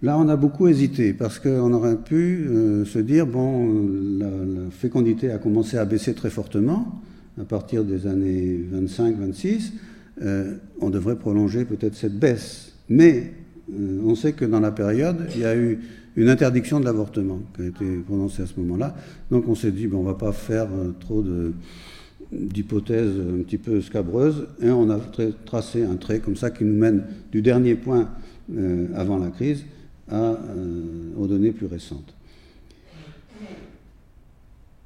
[0.00, 5.32] Là, on a beaucoup hésité parce qu'on aurait pu euh, se dire bon, la, fécondité
[5.32, 7.02] a commencé à baisser très fortement
[7.40, 9.72] à partir des années 25-26.
[10.22, 12.74] Euh, on devrait prolonger peut-être cette baisse.
[12.88, 13.32] Mais
[13.72, 15.80] euh, on sait que dans la période, il y a eu
[16.14, 18.94] une interdiction de l'avortement qui a été prononcée à ce moment-là.
[19.32, 20.68] Donc on s'est dit bon, on ne va pas faire
[21.00, 21.24] trop
[22.30, 25.00] d'hypothèses un petit peu scabreuses et on a
[25.44, 28.08] tracé un trait comme ça qui nous mène du dernier point
[28.94, 29.64] avant la crise
[30.12, 30.34] euh,
[31.16, 32.14] aux données plus récentes.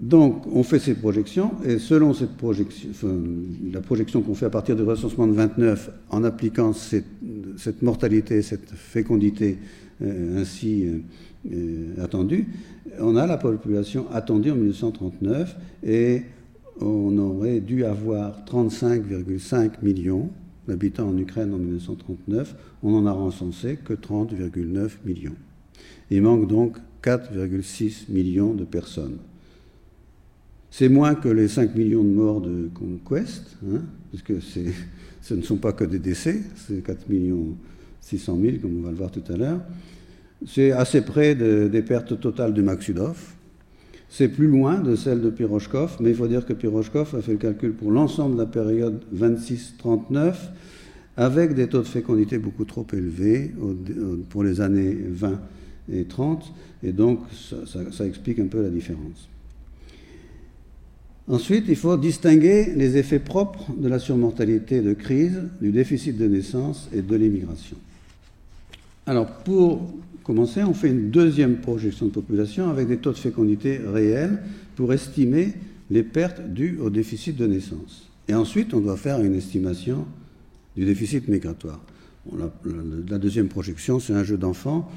[0.00, 2.88] Donc, on fait ces projections, et selon cette projection,
[3.72, 8.70] la projection qu'on fait à partir du recensement de 29, en appliquant cette, mortalité, cette
[8.72, 9.58] fécondité
[10.02, 10.88] euh, ainsi
[11.52, 12.48] euh, attendue,
[12.98, 16.22] on a la population attendue en 1939, et
[16.80, 20.30] on aurait dû avoir 35,5 millions
[20.68, 25.36] d'habitants en Ukraine en 1939, on n'en a recensé que 30,9 millions.
[26.10, 29.18] Il manque donc 4,6 millions de personnes.
[30.70, 34.40] C'est moins que les 5 millions de morts de Conquest, hein, puisque
[35.22, 37.56] ce ne sont pas que des décès, c'est 4 millions
[38.00, 39.60] 600 000, comme on va le voir tout à l'heure.
[40.46, 43.16] C'est assez près des pertes totales de Maxudov,
[44.12, 47.32] c'est plus loin de celle de Pirochkov, mais il faut dire que Pirochkov a fait
[47.32, 50.34] le calcul pour l'ensemble de la période 26-39
[51.16, 53.52] avec des taux de fécondité beaucoup trop élevés
[54.28, 55.40] pour les années 20
[55.94, 57.20] et 30, et donc
[57.90, 59.28] ça, explique un peu la différence.
[61.26, 66.26] Ensuite, il faut distinguer les effets propres de la surmortalité de crise, du déficit de
[66.26, 67.78] naissance et de l'immigration.
[69.06, 73.80] Alors, pour commencer, on fait une deuxième projection de population avec des taux de fécondité
[73.84, 74.42] réels
[74.76, 75.54] pour estimer
[75.90, 78.08] les pertes dues au déficit de naissance.
[78.28, 80.06] Et ensuite, on doit faire une estimation
[80.76, 81.80] du déficit migratoire.
[83.08, 84.88] la, deuxième projection, c'est un jeu d'enfant.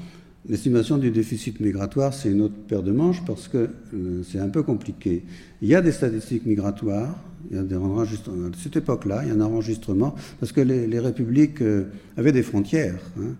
[0.48, 4.48] L'estimation du déficit migratoire, c'est une autre paire de manches parce que euh, c'est un
[4.48, 5.24] peu compliqué.
[5.60, 7.18] Il y a des statistiques migratoires,
[7.50, 8.46] il y a des enregistrements.
[8.46, 12.44] À cette époque-là, il y a un enregistrement parce que les, républiques euh, avaient des
[12.44, 13.00] frontières.
[13.18, 13.34] Hein.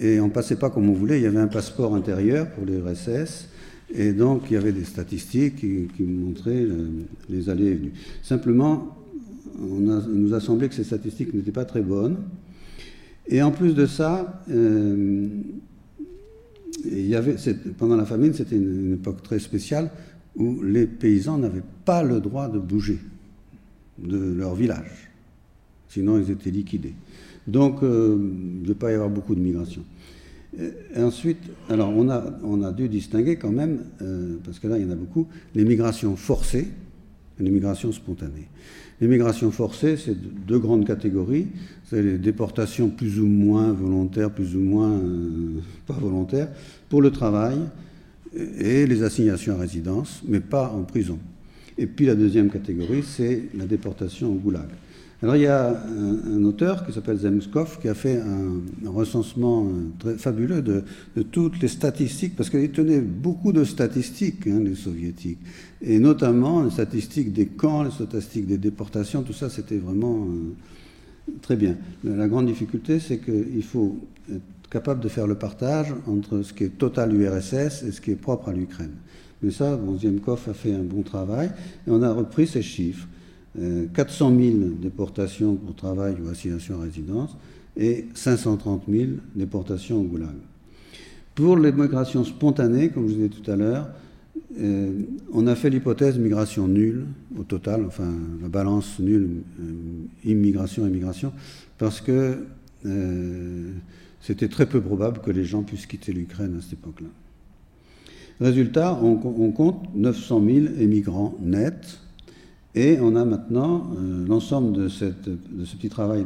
[0.00, 2.64] Et on ne passait pas comme on voulait, il y avait un passeport intérieur pour
[2.64, 3.48] les RSS,
[3.92, 6.66] et donc il y avait des statistiques qui, montraient
[7.28, 7.92] les allées et venues.
[8.22, 8.96] Simplement,
[9.60, 12.16] il nous a semblé que ces statistiques n'étaient pas très bonnes.
[13.26, 15.28] Et en plus de ça, euh,
[17.76, 19.90] pendant la famine, c'était une, époque très spéciale
[20.36, 22.98] où les paysans n'avaient pas le droit de bouger
[23.98, 25.10] de leur village.
[25.88, 26.94] Sinon, ils étaient liquidés.
[27.48, 29.82] Donc, euh, il ne devait pas y avoir beaucoup de migration.
[30.58, 34.90] Et ensuite, on a, dû distinguer quand même, euh, parce que là il y en
[34.90, 36.68] a beaucoup, les migrations forcées
[37.38, 38.48] et les migrations spontanées.
[39.00, 41.46] Les migrations forcées, c'est deux grandes catégories.
[41.84, 46.48] C'est les déportations plus ou moins volontaires, plus ou moins euh, pas volontaires,
[46.88, 47.58] pour le travail
[48.58, 51.18] et les assignations à résidence, mais pas en prison.
[51.78, 54.68] Et puis la deuxième catégorie, c'est la déportation au goulag.
[55.20, 59.88] Alors il y a un, auteur qui s'appelle Zemskov qui a fait un, recensement euh,
[59.98, 60.84] très fabuleux de,
[61.32, 65.40] toutes les statistiques, parce qu'il tenait beaucoup de statistiques, hein, les soviétiques,
[65.82, 71.32] et notamment les statistiques des camps, les statistiques des déportations, tout ça c'était vraiment euh,
[71.42, 71.76] très bien.
[72.04, 73.98] La, grande difficulté c'est qu'il faut
[74.32, 78.12] être capable de faire le partage entre ce qui est total URSS et ce qui
[78.12, 78.94] est propre à l'Ukraine.
[79.42, 81.50] Mais ça, bon, a fait un bon travail,
[81.86, 83.08] et on a repris ces chiffres.
[83.56, 87.36] 400 euh, 000 déportations pour travail ou assignation à résidence
[87.76, 90.34] et 530 000 déportations au goulag.
[91.34, 93.88] Pour les migrations spontanées, comme je disais tout à l'heure,
[94.60, 94.92] euh,
[95.32, 97.06] on a fait l'hypothèse migration nulle
[97.38, 99.72] au total, enfin la balance nulle, euh,
[100.24, 101.32] immigration-immigration,
[101.78, 102.38] parce que
[104.20, 107.08] c'était très peu probable que les gens puissent quitter l'Ukraine à cette époque-là.
[108.40, 109.16] Résultat, on,
[109.50, 111.98] compte 900 000 émigrants nets
[112.78, 116.24] et on a maintenant euh, l'ensemble de, ce petit travail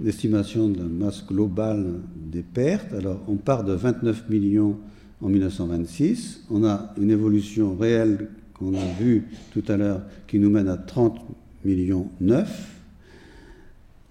[0.00, 2.94] d'estimation de, la masse globale des pertes.
[2.94, 4.78] Alors on part de 29 millions
[5.20, 10.48] en 1926, on a une évolution réelle qu'on a vue tout à l'heure qui nous
[10.48, 11.20] mène à 30
[11.64, 12.76] millions 9.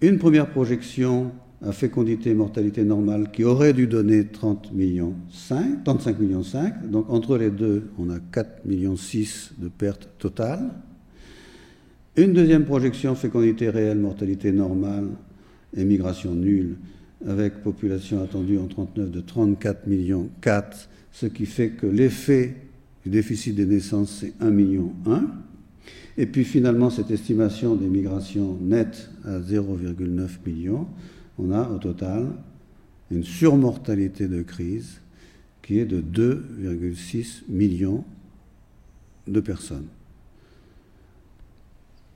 [0.02, 1.32] Une première projection
[1.66, 6.92] à fécondité et mortalité normale qui aurait dû donner 30 millions 5, 35 millions 5.
[6.92, 10.70] Donc entre les deux, on a 4 millions 6 de pertes totales.
[12.18, 15.10] Une deuxième projection fécondité réelle, mortalité normale,
[15.76, 16.78] émigration nulle,
[17.28, 22.56] avec population attendue en 39 de 34 millions 4, ce qui fait que l'effet
[23.04, 25.28] du déficit des naissances, c'est 1 million 1.
[26.18, 30.88] Et puis finalement, cette estimation des migrations nettes à 0,9 millions,
[31.38, 32.30] on a au total
[33.12, 35.02] une surmortalité de crise
[35.62, 38.04] qui est de 2,6 millions
[39.28, 39.86] de personnes.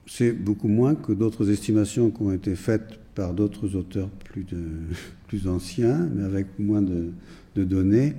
[0.06, 4.08] C'est beaucoup moins que d'autres estimations qui ont été faites par d'autres auteurs
[5.28, 7.10] plus, anciens, mais avec moins de,
[7.56, 8.14] de données.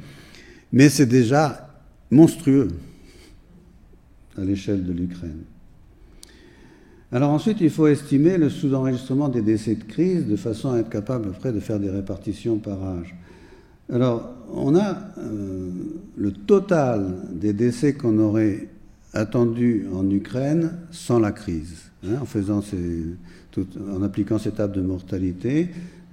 [0.72, 1.69] Mais c'est déjà
[2.10, 2.69] monstrueux
[4.38, 5.43] à l'échelle de l'Ukraine.
[7.12, 10.89] Alors ensuite, il faut estimer le sous-enregistrement des décès de crise de façon à être
[10.89, 13.15] capable après de faire des répartitions par âge.
[13.91, 15.69] Alors, on a euh,
[16.15, 18.67] le total des décès qu'on aurait
[19.13, 22.62] attendus en Ukraine sans la crise, hein, en, faisant
[23.93, 25.69] en appliquant ces tables de mortalité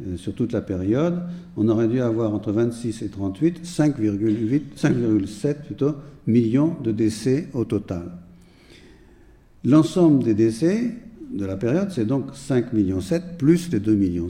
[0.06, 1.22] euh, sur toute la période,
[1.56, 5.94] on aurait dû avoir entre 26 et 38 5,7 plutôt
[6.26, 8.12] millions de décès au total.
[9.64, 10.94] L'ensemble des décès
[11.32, 13.00] de la période, c'est donc 5,7 millions
[13.38, 14.28] plus les 2,6 millions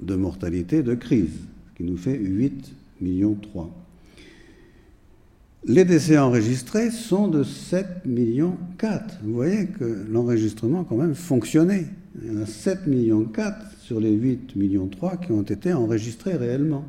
[0.00, 1.38] de mortalité de crise,
[1.70, 2.52] ce qui nous fait 8,3
[3.00, 3.36] millions
[5.68, 8.56] Les décès enregistrés sont de 7,4 millions
[9.24, 11.86] Vous voyez que l'enregistrement quand même fonctionnait.
[12.22, 13.26] Il y en a 7,4 millions
[13.80, 14.88] sur les 8,3 millions
[15.20, 16.84] qui ont été enregistrés réellement.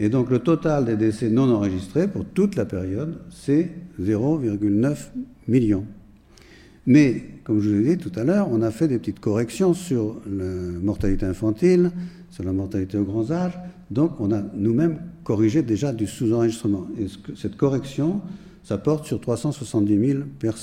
[0.00, 3.70] Et donc le total des décès non enregistrés pour toute la période, c'est
[4.00, 4.96] 0,9
[5.46, 5.84] millions.
[6.84, 9.72] Mais, comme je vous l'ai dit tout à l'heure, on a fait des petites corrections
[9.72, 10.44] sur la
[10.82, 11.92] mortalité infantile,
[12.28, 13.56] sur la mortalité aux grands âges,
[13.92, 16.86] donc on a nous-mêmes corrigé déjà du sous-enregistrement.
[16.98, 18.20] Et cette correction,
[18.64, 20.20] ça porte sur 370 000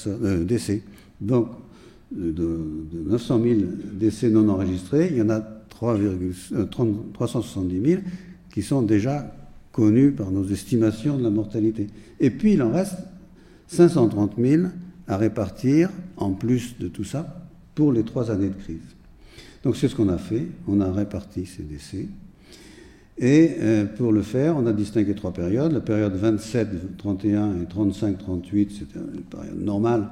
[0.08, 0.84] euh, décès.
[1.22, 1.50] Donc,
[2.12, 2.60] de,
[3.06, 3.60] 900 000
[3.94, 7.98] décès non enregistrés, il y en a 370 000 euh,
[8.52, 9.32] qui sont déjà
[9.72, 11.88] connus par nos estimations de la mortalité.
[12.20, 12.98] Et puis il en reste
[13.68, 14.63] 530 000
[15.08, 18.80] à répartir, en plus de tout ça, pour les trois années de crise.
[19.63, 22.08] Donc c'est ce qu'on a fait, on a réparti ces décès.
[23.19, 25.73] Et euh, pour le faire, on a distingué trois périodes.
[25.73, 30.10] La période 27-31 et 35-38, c'était une période normale.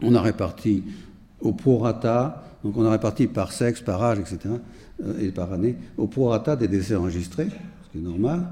[0.00, 0.84] On a réparti
[1.40, 4.54] au prorata, donc on a réparti par sexe, par âge, etc.,
[5.04, 7.48] euh, et par année, au prorata des décès enregistrés,
[7.84, 8.46] ce qui est normal.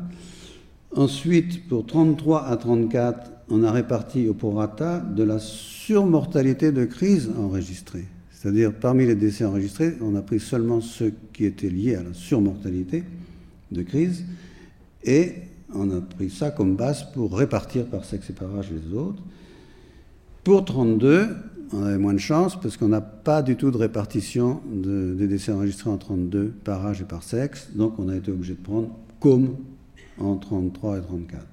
[0.97, 7.31] Ensuite, pour 33 à 34, on a réparti au prorata de la surmortalité de crise
[7.39, 8.07] enregistrée.
[8.33, 12.15] C'est-à-dire, parmi les décès enregistrés, on a pris seulement ceux qui étaient liés à la
[12.15, 13.05] surmortalité
[13.73, 14.25] de crise,
[15.05, 15.35] et
[15.75, 19.23] on a pris ça comme base pour répartir par sexe et par âge les autres.
[20.45, 21.29] Pour 32,
[21.73, 25.53] on avait moins de chance parce qu'on n'a pas du tout de répartition des décès
[25.53, 28.89] enregistrés en 32 par âge et par sexe, donc on a été obligé de prendre
[29.21, 29.57] comme
[30.19, 31.47] en 33 et 34.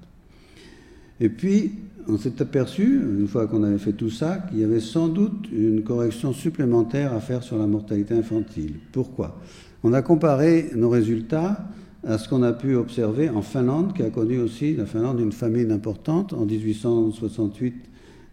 [1.20, 1.72] Et puis,
[2.08, 5.48] on s'est aperçu, une fois qu'on avait fait tout ça, qu'il y avait sans doute
[5.50, 8.74] une correction supplémentaire à faire sur la mortalité infantile.
[8.92, 9.40] Pourquoi?
[9.82, 11.66] On a comparé nos résultats
[12.06, 15.32] à ce qu'on a pu observer en Finlande, qui a connu aussi, la Finlande, une
[15.32, 17.74] famine importante en 1868.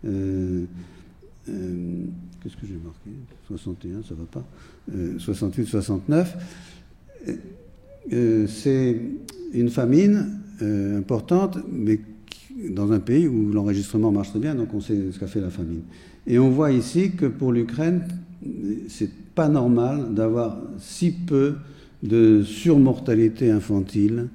[0.05, 0.65] Euh,
[1.49, 2.03] euh,
[2.41, 3.09] qu'est-ce que j'ai marqué?
[3.47, 4.45] 61, ça va pas.
[5.17, 6.27] 68-69.
[8.11, 9.01] Euh, c'est
[9.53, 11.99] une famine importante, mais
[12.69, 15.49] dans un pays où l'enregistrement marche très bien, donc on sait ce qu'a fait la
[15.49, 15.81] famine.
[16.27, 18.07] Et on voit ici que pour l'Ukraine,
[18.87, 21.55] c'est pas normal d'avoir si peu
[22.03, 24.27] de surmortalité infantile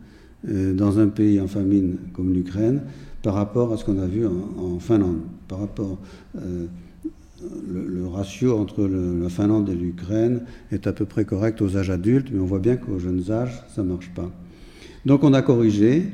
[0.49, 2.83] euh, dans un pays en famine comme l'Ukraine
[3.23, 5.21] par rapport à ce qu'on a vu en, Finlande.
[5.47, 5.99] Par rapport,
[6.37, 6.67] euh,
[7.71, 10.43] le, ratio entre la Finlande et l'Ukraine
[10.73, 13.63] est à peu près correct aux âges adultes, mais on voit bien qu'aux jeunes âges,
[13.75, 14.31] ça ne marche pas.
[15.05, 16.05] Donc on a corrigé,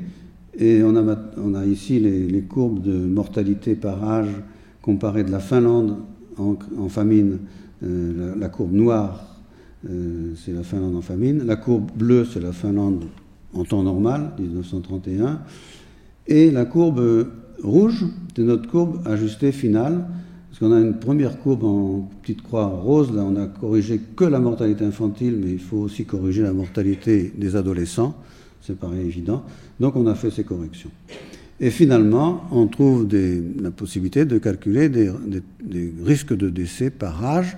[0.57, 0.95] et on
[1.55, 4.29] a, ici les, courbes de mortalité par âge
[4.81, 5.97] comparées de la Finlande
[6.37, 7.39] en, famine.
[7.83, 9.34] Euh, la, courbe noire,
[9.89, 11.45] euh, c'est la Finlande en famine.
[11.45, 13.05] La courbe bleue, c'est la Finlande
[13.53, 15.41] en temps normal, 1931.
[16.27, 17.27] Et la courbe
[17.63, 18.05] rouge,
[18.35, 20.05] c'est notre courbe ajustée finale,
[20.49, 24.23] parce qu'on a une première courbe en petite croix rose, là on a corrigé que
[24.23, 28.15] la mortalité infantile, mais il faut aussi corriger la mortalité des adolescents,
[28.61, 29.43] c'est pareil évident.
[29.79, 30.91] Donc on a fait ces corrections.
[31.59, 33.07] Et finalement, on trouve
[33.61, 35.11] la possibilité de calculer des,
[36.03, 37.57] risques de décès par âge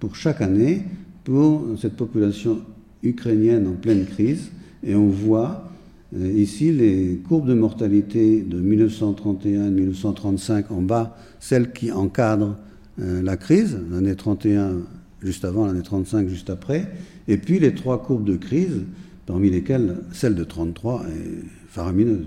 [0.00, 0.84] pour chaque année
[1.24, 2.60] pour cette population
[3.02, 4.50] ukrainienne en pleine crise.
[4.82, 5.70] Et on voit
[6.16, 12.56] euh, ici les courbes de mortalité de 1931 et 1935 en bas, celles qui encadrent
[13.00, 14.76] euh, la crise, l'année 31
[15.22, 16.92] juste avant, l'année 35 juste après,
[17.26, 18.82] et puis les trois courbes de crise,
[19.26, 22.26] parmi lesquelles celle de 33 est faramineuse.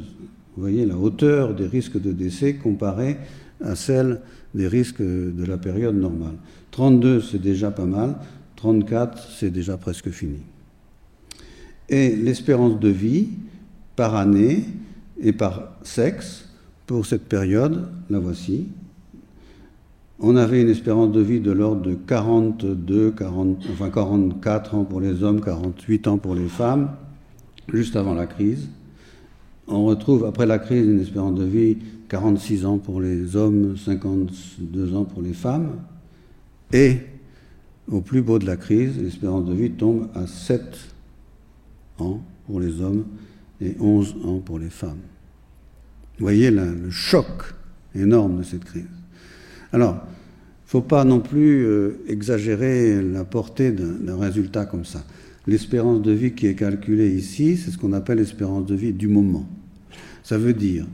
[0.55, 3.17] Vous voyez la hauteur des risques de décès comparée
[3.63, 4.21] à celle
[4.55, 6.33] des risques de la période normale.
[6.71, 8.15] 32, c'est déjà pas mal.
[8.57, 10.39] 34, c'est déjà presque fini.
[11.89, 13.29] Et l'espérance de vie
[13.95, 14.65] par année
[15.19, 16.49] et par sexe
[16.85, 18.67] pour cette période, la voici.
[20.19, 24.99] On avait une espérance de vie de l'ordre de 42, 40, enfin 44 ans pour
[24.99, 26.89] les hommes, 48 ans pour les femmes,
[27.71, 28.67] juste avant la crise.
[29.67, 31.77] On retrouve après la crise une espérance de vie
[32.09, 35.77] 46 ans pour les hommes, 52 ans pour les femmes.
[36.71, 36.97] Et
[37.89, 40.61] au plus beau de la crise, l'espérance de vie tombe à 7
[41.99, 43.05] ans pour les hommes
[43.61, 44.99] et 11 ans pour les femmes.
[46.17, 47.53] Vous voyez le choc
[47.95, 48.85] énorme de cette crise.
[49.71, 55.03] Alors, il ne faut pas non plus euh, exagérer la portée d'un résultat comme ça.
[55.45, 59.07] L'espérance de vie qui est calculée ici, c'est ce qu'on appelle l'espérance de vie du
[59.07, 59.47] moment.
[60.23, 60.85] Ça veut dire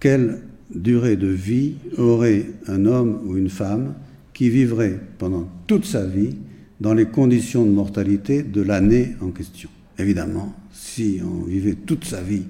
[0.00, 0.40] quelle
[0.74, 3.94] durée de vie aurait un homme ou une femme
[4.36, 6.36] qui vivrait pendant toute sa vie
[6.78, 9.70] dans les conditions de mortalité de l'année en question.
[9.98, 12.42] Évidemment, si on vivait toute sa vie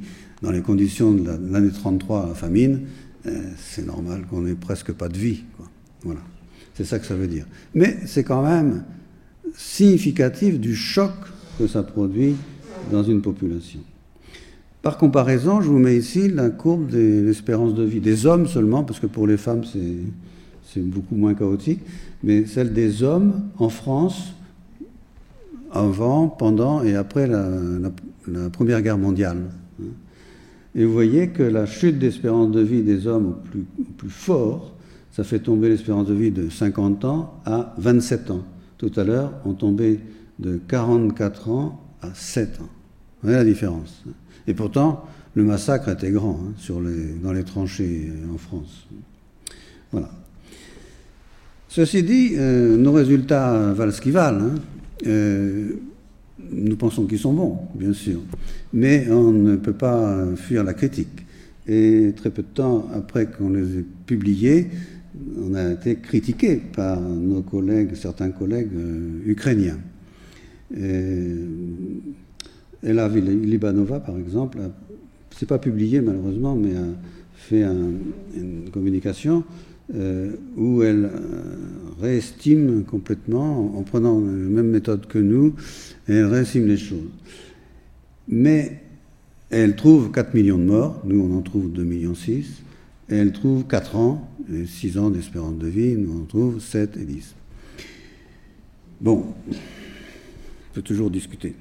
[0.43, 2.80] dans les conditions de l'année 33, la famine,
[3.26, 5.45] euh, c'est normal qu'on n'ait presque pas de vie.
[6.03, 6.22] Voilà.
[6.74, 7.47] C'est ça que ça veut dire.
[7.72, 8.82] Mais c'est quand même
[9.55, 11.12] significatif du choc
[11.57, 12.34] que ça produit
[12.91, 13.78] dans une population.
[14.82, 18.82] Par comparaison, je vous mets ici la courbe de l'espérance de vie des hommes seulement,
[18.82, 20.03] parce que pour les femmes, c'est
[20.81, 21.81] beaucoup moins chaotique,
[22.22, 24.35] mais celle des hommes en France
[25.70, 27.49] avant, pendant et après la,
[28.53, 29.39] Première Guerre mondiale.
[30.74, 34.74] Et vous voyez que la chute d'espérance de vie des hommes au plus, fort,
[35.12, 38.43] ça fait tomber l'espérance de vie de 50 ans à 27 ans.
[38.79, 40.01] Tout à l'heure, on tombait
[40.39, 42.68] de 44 ans à 7 ans.
[43.22, 44.03] Vous voyez la différence
[44.47, 45.05] et pourtant,
[45.35, 46.81] le massacre était grand hein,
[47.22, 48.87] dans les tranchées euh, en France.
[49.93, 50.11] Voilà.
[51.69, 54.45] Ceci dit, euh, nos résultats valent ce qu'ils valent.
[54.45, 54.55] Hein.
[55.07, 55.73] Euh,
[56.51, 58.21] nous pensons qu'ils sont bons, bien sûr,
[58.73, 61.27] mais on ne peut pas fuir la critique.
[61.67, 64.69] Et très peu de temps après qu'on les ait publiés,
[65.43, 68.71] on a été critiqué par nos collègues, certains collègues
[69.27, 69.79] ukrainiens.
[70.77, 71.35] Et
[72.85, 74.59] Ella Libanova, par exemple,
[75.37, 76.85] c'est pas publié malheureusement, mais a
[77.35, 79.43] fait une communication
[79.95, 85.55] euh, où elle euh, réestime complètement, en, prenant la même méthode que nous,
[86.09, 87.11] elle réestime les choses.
[88.28, 88.80] Mais
[89.51, 92.62] elle trouve 4 millions de morts, nous on en trouve 2 millions 6,
[93.11, 96.61] et elle trouve 4 ans, et 6 ans d'espérance de vie, nous on en trouve
[96.61, 97.34] 7 et 10.
[99.01, 101.55] Bon, on peut toujours discuter.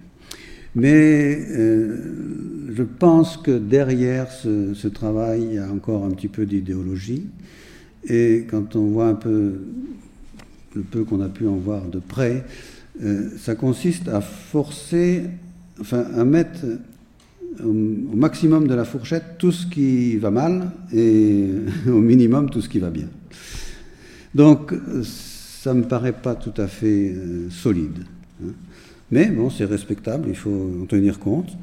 [0.76, 6.46] Mais euh, je pense que derrière ce, travail, il y a encore un petit peu
[6.46, 7.28] d'idéologie.
[8.08, 9.60] Et quand on voit un peu
[10.76, 12.44] le peu qu'on a pu en voir de près,
[13.04, 15.24] euh, ça consiste à forcer,
[15.80, 16.66] enfin à mettre
[17.64, 21.48] au, maximum de la fourchette tout ce qui va mal et
[21.88, 23.08] au minimum tout ce qui va bien.
[24.34, 28.04] Donc ça ne me paraît pas tout à fait euh, solide.
[28.44, 28.52] Hein.
[29.12, 31.56] Mais bon, c'est respectable, il faut en tenir compte.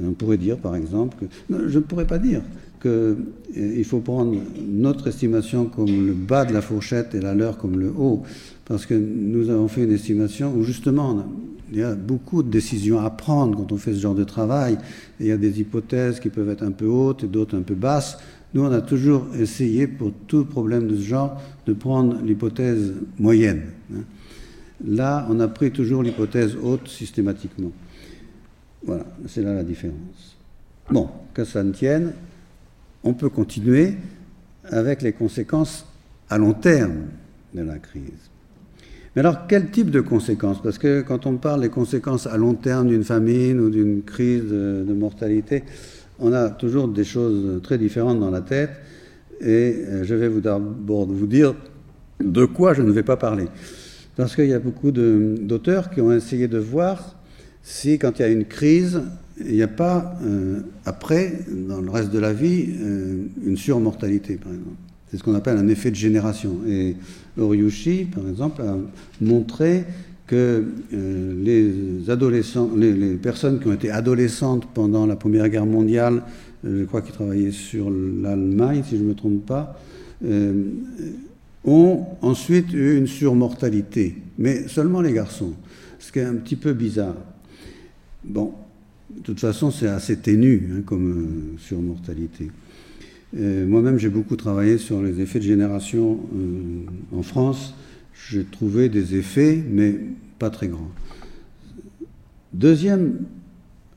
[0.00, 1.68] On pourrait dire, par exemple, que.
[1.68, 2.42] je ne pourrais pas dire
[2.80, 7.58] qu'il euh, faut prendre notre estimation comme le bas de la fourchette et la leur
[7.58, 8.22] comme le haut,
[8.64, 11.26] parce que nous avons fait une estimation où justement
[11.70, 14.78] il y a beaucoup de décisions à prendre quand on fait ce genre de travail.
[15.20, 17.74] il y a des hypothèses qui peuvent être un peu hautes et d'autres un peu
[17.74, 18.18] basses.
[18.52, 23.62] Nous, on a toujours essayé, pour tout problème de ce genre, de prendre l'hypothèse moyenne.
[23.94, 24.02] Hein.
[24.84, 27.70] Là, on a pris toujours l'hypothèse haute systématiquement.
[28.82, 30.36] Voilà, c'est là la différence.
[30.90, 32.12] Bon, que ça ne tienne,
[33.04, 33.94] on peut continuer
[34.64, 35.86] avec les conséquences
[36.28, 37.06] à long terme
[37.54, 38.30] de la crise.
[39.14, 40.62] Mais alors, quel type de conséquences?
[40.62, 44.44] Parce que quand on parle des conséquences à long terme d'une famine ou d'une crise
[44.44, 45.64] de, mortalité,
[46.20, 48.70] on a toujours des choses très différentes dans la tête,
[49.40, 51.54] et je vais vous d'abord vous dire
[52.22, 53.46] de quoi je ne vais pas parler.
[54.16, 57.16] Parce qu'il y a beaucoup d'auteurs qui ont essayé de voir
[57.62, 59.02] si, quand il y a une crise,
[59.46, 64.34] il n'y a pas, euh, après, dans le reste de la vie, euh, une surmortalité,
[64.36, 64.76] par exemple.
[65.10, 66.58] C'est ce qu'on appelle un effet de génération.
[66.68, 66.94] Et
[67.38, 68.76] Oriushi, par exemple, a
[69.20, 69.84] montré
[70.26, 75.66] que euh, les adolescents, les, les, personnes qui ont été adolescentes pendant la Première Guerre
[75.66, 76.22] mondiale,
[76.62, 79.80] je crois qu'ils travaillaient sur l'Allemagne, si je ne me trompe pas,
[81.64, 85.54] ont ensuite eu une surmortalité, mais seulement les garçons,
[85.98, 87.16] ce qui est un petit peu bizarre.
[88.22, 88.52] Bon,
[89.16, 92.50] de toute façon, c'est assez ténu hein, comme euh, surmortalité.
[93.36, 97.74] Euh, moi-même, j'ai beaucoup travaillé sur les effets de génération euh, en France.
[98.28, 99.98] J'ai trouvé des effets, mais
[100.38, 100.90] pas très grands.
[102.52, 103.18] Deuxième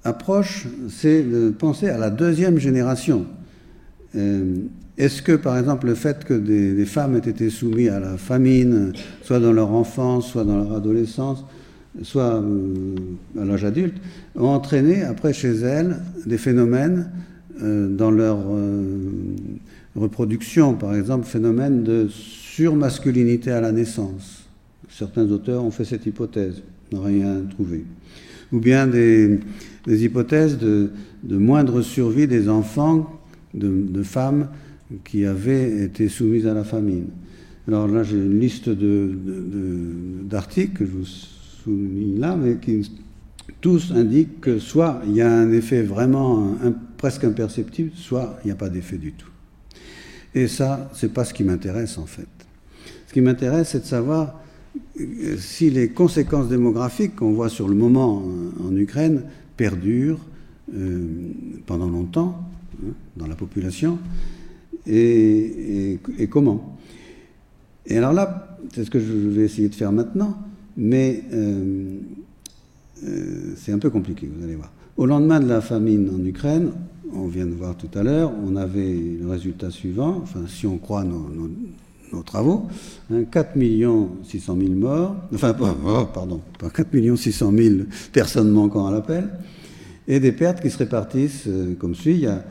[0.04, 3.26] approche, c'est de penser à la deuxième génération.
[4.98, 8.94] Est-ce que, par exemple, le fait que des, femmes aient été soumises à la famine,
[9.24, 11.44] soit dans leur enfance, soit dans leur adolescence,
[12.02, 12.96] soit euh,
[13.40, 13.96] à l'âge adulte,
[14.36, 17.10] ont entraîné après chez elles des phénomènes
[17.62, 18.82] euh, dans leur euh,
[19.96, 24.48] reproduction, par exemple, phénomène de surmasculinité à la naissance.
[24.90, 27.86] Certains auteurs ont fait cette hypothèse, n'ont rien trouvé.
[28.52, 29.40] Ou bien des,
[29.88, 30.90] hypothèses de,
[31.24, 33.20] moindre survie des enfants,
[33.54, 34.50] de femmes
[35.04, 37.06] qui avaient été soumises à la famine.
[37.68, 38.70] Alors là, j'ai une liste
[40.30, 40.86] d'articles
[41.64, 42.90] souligne là, mais qui
[43.62, 46.56] tous indiquent que soit il y a un effet vraiment
[46.98, 49.30] presque imperceptible, soit il n'y a pas d'effet du tout.
[50.36, 52.28] Et ça, c'est pas ce qui m'intéresse en fait.
[53.08, 54.42] Ce qui m'intéresse, c'est de savoir
[55.00, 58.24] euh, si les conséquences démographiques qu'on voit sur le moment
[58.64, 59.24] en, Ukraine
[59.56, 60.26] perdurent
[60.74, 61.32] euh,
[61.66, 62.44] pendant longtemps
[62.84, 64.00] hein, dans la population,
[64.86, 66.00] et,
[66.30, 66.78] comment?
[67.86, 70.38] Et alors là, c'est ce que je vais essayer de faire maintenant,
[70.78, 72.00] mais euh,
[73.06, 74.72] euh, c'est un peu compliqué, vous allez voir.
[74.98, 76.72] Au lendemain de la famine en Ukraine,
[77.14, 80.78] on vient de voir tout à l'heure, on avait le résultat suivant, enfin si on
[80.78, 82.68] croit nos, travaux,
[83.32, 83.58] 4
[84.24, 85.56] 600 000 morts, enfin
[85.86, 87.76] oh, pardon, pas 4 600 000
[88.12, 89.30] personnes manquant à l'appel,
[90.08, 92.14] et des pertes qui se répartissent euh, comme suit.
[92.14, 92.44] Il y a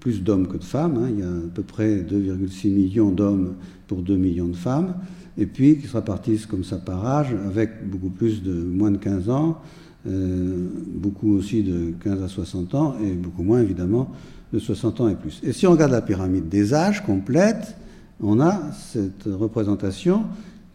[0.00, 0.98] plus d'hommes que de femmes.
[0.98, 1.08] Hein.
[1.10, 3.54] Il y a à peu près 2,6 millions d'hommes
[3.86, 4.94] pour 2 millions de femmes.
[5.38, 8.98] Et puis qui se répartissent comme ça par âge, avec beaucoup plus de moins de
[8.98, 9.60] 15 ans,
[10.06, 14.10] euh, beaucoup aussi de 15 à 60 ans, et beaucoup moins évidemment
[14.52, 15.40] de 60 ans et plus.
[15.44, 17.76] Et si on regarde la pyramide des âges complète,
[18.20, 20.24] on a cette représentation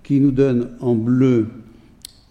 [0.01, 1.47] qui nous donne en bleu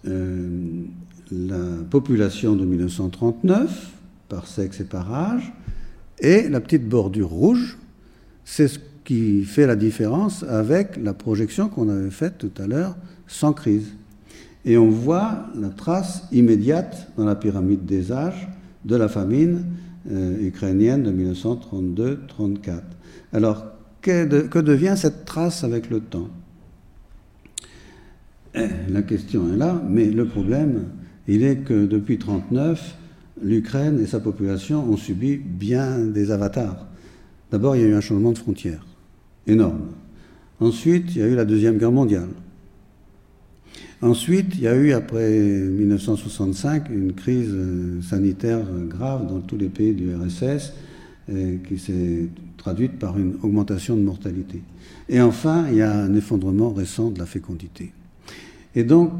[0.07, 0.83] euh,
[1.31, 3.91] la population de 1939
[4.27, 5.53] par sexe et par âge,
[6.19, 7.77] et la petite bordure rouge,
[8.45, 12.95] c'est ce qui fait la différence avec la projection qu'on avait faite tout à l'heure
[13.27, 13.93] sans crise.
[14.65, 18.47] Et on voit la trace immédiate dans la pyramide des âges
[18.85, 19.65] de la famine
[20.09, 22.81] euh, ukrainienne de 1932-34.
[23.33, 23.65] Alors,
[24.01, 26.29] que, devient cette trace avec le temps?
[28.55, 30.85] Eh, La question est là, mais le problème,
[31.27, 32.95] il est que depuis 1939,
[33.41, 36.85] l'Ukraine et sa population ont subi bien des avatars.
[37.51, 38.85] D'abord, il y a eu un changement de frontière
[39.47, 39.91] énorme.
[40.59, 42.29] Ensuite, il y a eu la Deuxième Guerre mondiale.
[44.01, 49.69] Ensuite, il y a eu, après 1965, une crise euh, sanitaire grave dans tous les
[49.69, 50.73] pays du RSS
[51.29, 52.27] euh, qui s'est
[52.57, 54.61] traduite par une augmentation de mortalité.
[55.07, 57.93] Et enfin, il y a un effondrement récent de la fécondité.
[58.75, 59.11] Et donc,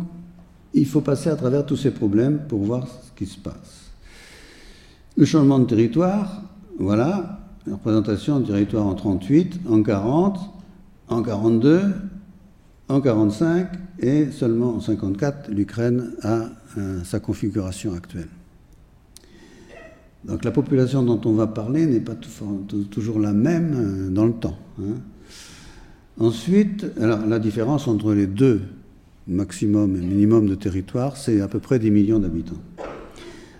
[0.73, 3.91] il faut passer à travers tous ces problèmes pour voir ce qui se passe.
[5.15, 6.41] Le changement de territoire,
[6.79, 10.39] voilà, la représentation du territoire en 38, en 40,
[11.07, 11.81] en 42,
[12.89, 13.67] en 45
[13.99, 16.47] et seulement en 54, l'Ukraine a
[16.77, 18.27] euh, sa configuration actuelle.
[20.25, 22.15] Donc la population dont on va parler n'est pas
[22.91, 24.57] toujours la même euh, dans le temps.
[24.79, 24.95] Hein.
[26.19, 28.61] Ensuite, alors, la différence entre les deux
[29.27, 32.61] maximum et minimum de territoire, c'est à peu près 10 millions d'habitants.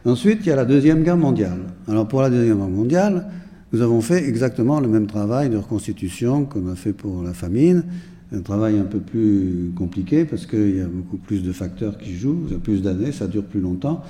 [0.05, 1.59] Ensuite, il y a la Deuxième Guerre mondiale.
[1.87, 3.27] Alors pour la Deuxième Guerre mondiale,
[3.73, 7.83] nous avons fait exactement le même travail de reconstitution qu'on a fait pour la famine,
[8.31, 12.13] un travail un peu plus compliqué parce qu'il y a beaucoup plus de facteurs qui
[12.13, 14.03] jouent, il y a plus d'années, ça dure plus longtemps.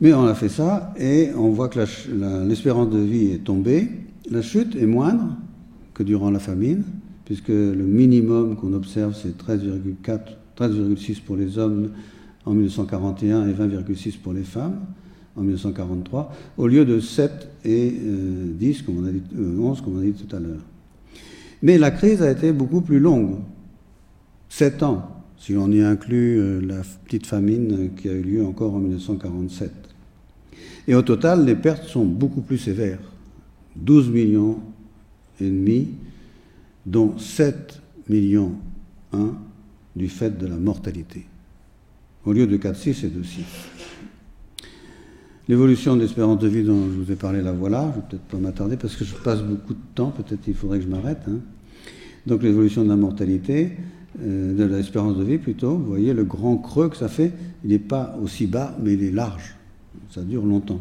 [0.00, 1.78] Mais on a fait ça et on voit que
[2.48, 3.88] l'espérance de vie est tombée.
[4.30, 5.36] La chute est moindre
[5.94, 6.82] que durant la famine,
[7.24, 10.18] puisque le minimum qu'on observe, c'est 13,4,
[10.58, 11.90] 13,6 pour les hommes
[12.44, 14.80] en 1941 et 20,6 pour les femmes.
[15.36, 20.00] En 1943, au lieu de 7 et 10, comme on a dit, 11, comme on
[20.00, 20.62] a dit tout à l'heure.
[21.62, 23.36] Mais la crise a été beaucoup plus longue,
[24.48, 28.78] 7 ans, si l'on y inclut la petite famine qui a eu lieu encore en
[28.78, 29.70] 1947.
[30.88, 33.00] Et au total, les pertes sont beaucoup plus sévères.
[33.76, 34.60] 12 millions
[35.40, 35.88] et demi,
[36.86, 38.52] dont 7 millions
[39.12, 39.34] 1
[39.96, 41.26] du fait de la mortalité.
[42.24, 43.44] Au lieu de 4,6 et de 6.
[45.48, 47.82] L'évolution de l'espérance de vie dont je vous ai parlé, la voilà.
[47.82, 50.10] Je ne vais peut-être pas m'attarder parce que je passe beaucoup de temps.
[50.10, 51.20] Peut-être il faudrait que je m'arrête.
[51.28, 51.38] Hein.
[52.26, 53.72] Donc l'évolution de la mortalité,
[54.20, 55.76] euh, de l'espérance de vie plutôt.
[55.76, 57.32] Vous voyez le grand creux que ça fait.
[57.62, 59.54] Il n'est pas aussi bas, mais il est large.
[60.10, 60.80] Ça dure longtemps.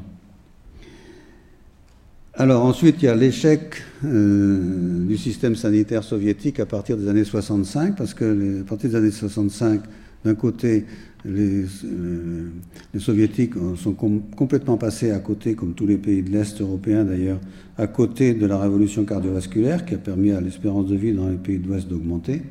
[2.34, 7.24] Alors ensuite, il y a l'échec euh, du système sanitaire soviétique à partir des années
[7.24, 9.82] 65, parce que à partir des années 65,
[10.26, 10.86] d'un côté,
[11.24, 12.50] les, euh,
[12.98, 17.40] soviétiques sont complètement passés à côté, comme tous les pays de l'Est européen d'ailleurs,
[17.78, 21.38] à côté de la révolution cardiovasculaire qui a permis à l'espérance de vie dans les
[21.38, 22.42] pays de l'Ouest d'augmenter,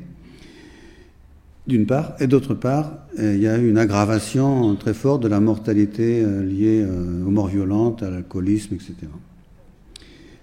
[1.67, 5.27] d'une part, et d'autre part, euh, il y a eu une aggravation très forte de
[5.27, 6.85] la mortalité liée
[7.25, 8.93] aux morts violentes, à l'alcoolisme, etc.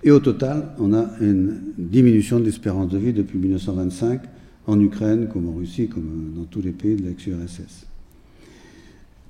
[0.05, 4.21] Et au total, on a une diminution de l'espérance de vie depuis 1925
[4.73, 7.87] en Ukraine, comme en Russie, comme dans tous les pays de l'ex-URSS.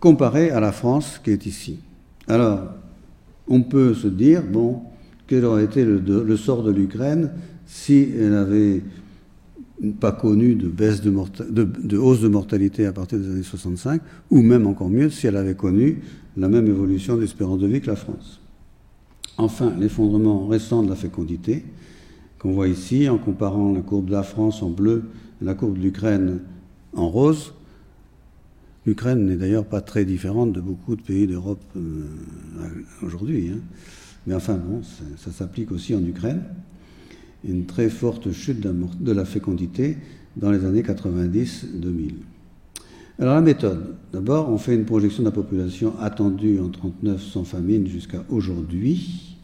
[0.01, 1.79] Comparé à la France qui est ici.
[2.29, 2.61] Alors,
[3.49, 4.81] on peut se dire, bon,
[5.27, 7.31] quel aurait été le, sort de l'Ukraine
[7.67, 8.83] si elle n'avait
[10.01, 14.67] pas connu de, baisse de, hausse de mortalité à partir des années 65, ou même
[14.67, 16.03] encore mieux si elle avait connu
[16.37, 18.41] la même évolution d'espérance de vie que la France.
[19.39, 21.65] Enfin, l'effondrement récent de la fécondité,
[22.43, 25.05] qu'on voit ici en comparant la courbe de la France en bleu
[25.41, 26.41] et la courbe de l'Ukraine
[26.93, 27.55] en rose.
[28.85, 32.05] L'Ukraine n'est d'ailleurs pas très différente de beaucoup de pays d'Europe euh,
[33.01, 33.51] aujourd'hui.
[33.55, 33.61] Hein.
[34.27, 34.83] Mais enfin, bon,
[35.17, 36.43] ça, s'applique aussi en Ukraine.
[37.45, 39.99] Une très forte chute de la fécondité
[40.37, 42.15] dans les années 90-2000.
[43.21, 43.95] Alors la méthode.
[44.13, 49.37] D'abord, on fait une projection de la population attendue en 39 sans famine jusqu'à aujourd'hui,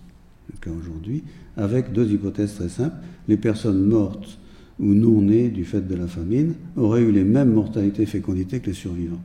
[0.50, 1.22] jusqu'à aujourd'hui,
[1.56, 2.96] avec deux hypothèses très simples.
[3.26, 4.38] Les personnes mortes
[4.80, 8.60] ou non nées du fait de la famine auraient eu les mêmes mortalités et fécondités
[8.60, 9.20] que les survivants.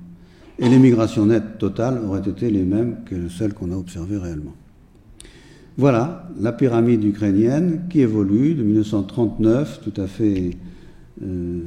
[0.60, 4.54] Et les migrations nettes totales auraient été les mêmes que celles qu'on a observées réellement.
[5.78, 10.52] Voilà la pyramide ukrainienne qui évolue de 1939, tout à fait,
[11.24, 11.62] euh,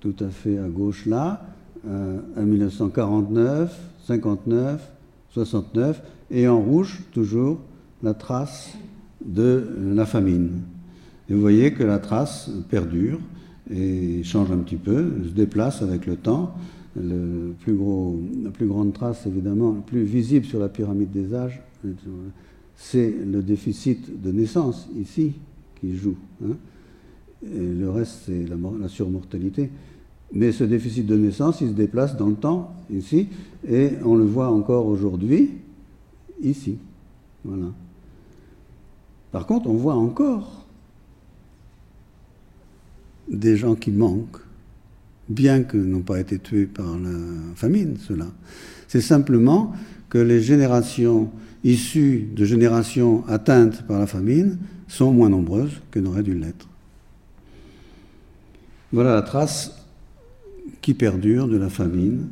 [0.00, 1.44] tout à, fait à gauche là,
[1.86, 4.92] euh, en 1949, 59,
[5.30, 7.58] 69, et en rouge toujours
[8.02, 8.74] la trace
[9.24, 10.60] de la famine.
[11.28, 13.18] Et vous voyez que la trace perdure
[13.70, 16.54] et change un petit peu, se déplace avec le temps.
[16.96, 21.34] Le plus gros, la plus grande trace, évidemment, la plus visible sur la pyramide des
[21.34, 21.60] âges,
[22.74, 25.34] c'est le déficit de naissance ici
[25.80, 26.16] qui joue.
[26.44, 26.56] Hein.
[27.42, 29.70] Le reste, c'est la, la surmortalité.
[30.32, 33.28] Mais ce déficit de naissance, il se déplace dans le temps, ici,
[33.68, 35.50] et on le voit encore aujourd'hui,
[36.42, 36.78] ici.
[37.44, 37.66] Voilà.
[39.32, 40.66] Par contre, on voit encore
[43.28, 44.40] des gens qui manquent,
[45.28, 48.26] bien que n'ont pas été tués par la famine, cela.
[48.86, 49.74] C'est simplement
[50.08, 51.30] que les générations
[51.64, 56.68] issues de générations atteintes par la famine sont moins nombreuses que n'auraient dû l'être.
[58.92, 59.74] Voilà la trace
[60.80, 62.28] qui perdure de la famine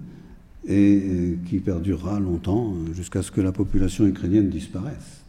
[0.67, 5.26] et euh, qui perdurera longtemps euh, jusqu'à ce que la population ukrainienne disparaisse.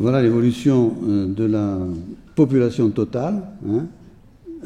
[0.00, 1.78] Voilà l'évolution euh, de la
[2.34, 3.86] population totale, hein,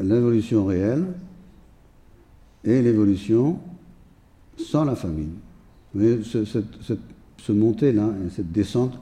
[0.01, 1.03] l'évolution réelle
[2.63, 3.59] et l'évolution
[4.57, 5.33] sans la famine.
[5.93, 6.99] Vous cette,
[7.37, 8.97] ce montée-là, cette descente,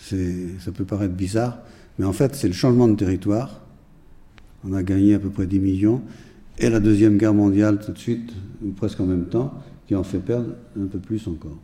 [0.00, 1.58] ça peut paraître bizarre,
[2.00, 3.60] mais en fait, c'est le changement de territoire.
[4.64, 6.02] On a gagné à peu près 10 millions
[6.58, 8.32] et la Deuxième Guerre mondiale tout de suite,
[8.64, 9.54] ou presque en même temps,
[9.86, 11.58] qui en fait perdre un peu plus encore.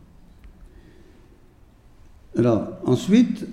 [2.37, 3.47] Alors, ensuite,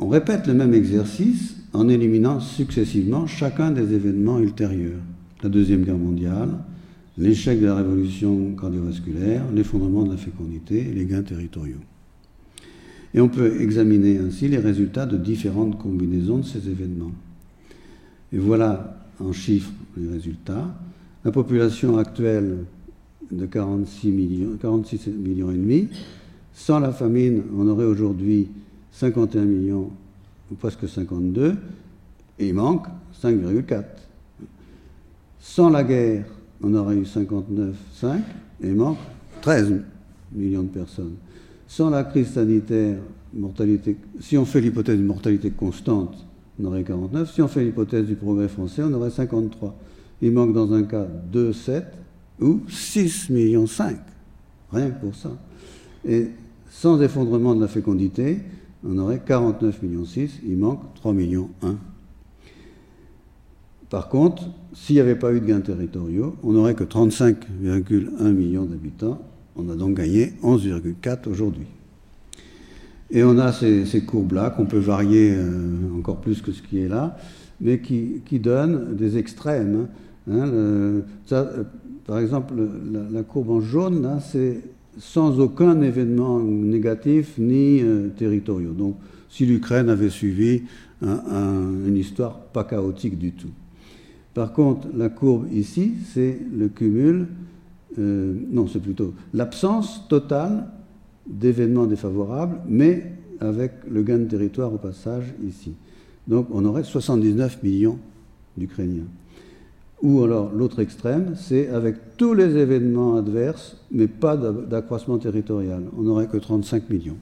[0.00, 5.00] on répète le même exercice en éliminant successivement chacun des événements ultérieurs.
[5.42, 6.50] La Deuxième Guerre mondiale,
[7.18, 11.80] l'échec de la révolution cardiovasculaire, l'effondrement de la fécondité et les gains territoriaux.
[13.12, 17.12] Et on peut examiner ainsi les résultats de différentes combinaisons de ces événements.
[18.32, 20.74] Et voilà en chiffres les résultats.
[21.24, 22.64] La population actuelle
[23.30, 25.88] de 46 millions, 46 millions et demi.
[26.52, 28.48] Sans la famine, on aurait aujourd'hui
[28.94, 29.90] 51 millions,
[30.50, 31.56] ou presque 52,
[32.38, 32.86] et il manque
[33.22, 33.84] 5,4.
[35.40, 36.24] Sans la guerre,
[36.62, 38.18] on aurait eu 59,5,
[38.62, 38.98] et il manque
[39.42, 39.82] 13
[40.32, 41.14] millions de personnes.
[41.66, 42.98] sans la crise sanitaire,
[43.32, 46.24] mortalité, si on fait l'hypothèse d'une mortalité constante,
[46.60, 47.32] on aurait 49.
[47.32, 49.74] Si on fait l'hypothèse du progrès français, on aurait 53.
[50.22, 51.82] Il manque dans un cas 2,7
[52.40, 53.96] ou 6 millions 5.
[54.72, 55.30] Rien que pour ça.
[56.04, 56.28] Et
[56.70, 58.38] sans effondrement de la fécondité,
[58.86, 61.76] on aurait 49 millions 6, il manque 3 millions 1.
[63.90, 68.64] Par contre, s'il n'y avait pas eu de gains territoriaux, on n'aurait que 35,1 millions
[68.64, 69.20] d'habitants.
[69.56, 71.66] On a donc gagné 11,4 aujourd'hui.
[73.10, 76.88] Et on a ces, courbes-là qu'on peut varier euh, encore plus que ce qui est
[76.88, 77.16] là,
[77.60, 79.86] mais qui, donnent des extrêmes.
[80.28, 80.48] Hein.
[80.48, 81.02] Euh,
[82.04, 82.54] par exemple,
[83.12, 84.60] la, courbe en jaune, c'est
[84.98, 88.72] sans aucun événement négatif ni euh, territoriaux.
[88.72, 88.96] Donc,
[89.28, 90.62] si l'Ukraine avait suivi
[91.02, 93.50] une histoire pas chaotique du tout.
[94.32, 97.26] Par contre, la courbe ici, c'est le cumul,
[97.98, 100.66] non, c'est plutôt l'absence totale
[101.26, 105.74] d'événements défavorables, mais avec le gain de territoire au passage ici.
[106.26, 107.98] Donc on aurait 79 millions
[108.56, 109.06] d'Ukrainiens.
[110.04, 115.82] Ou alors l'autre extrême, c'est avec tous les événements adverses, mais pas d'accroissement territorial.
[115.96, 117.16] On n'aurait que 35 millions.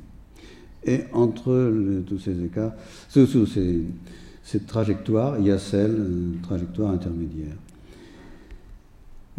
[0.84, 1.72] Et entre
[2.04, 2.72] tous ces écarts,
[3.08, 3.82] sous, ces,
[4.42, 7.54] cette trajectoire, il y a celle, une trajectoire intermédiaire.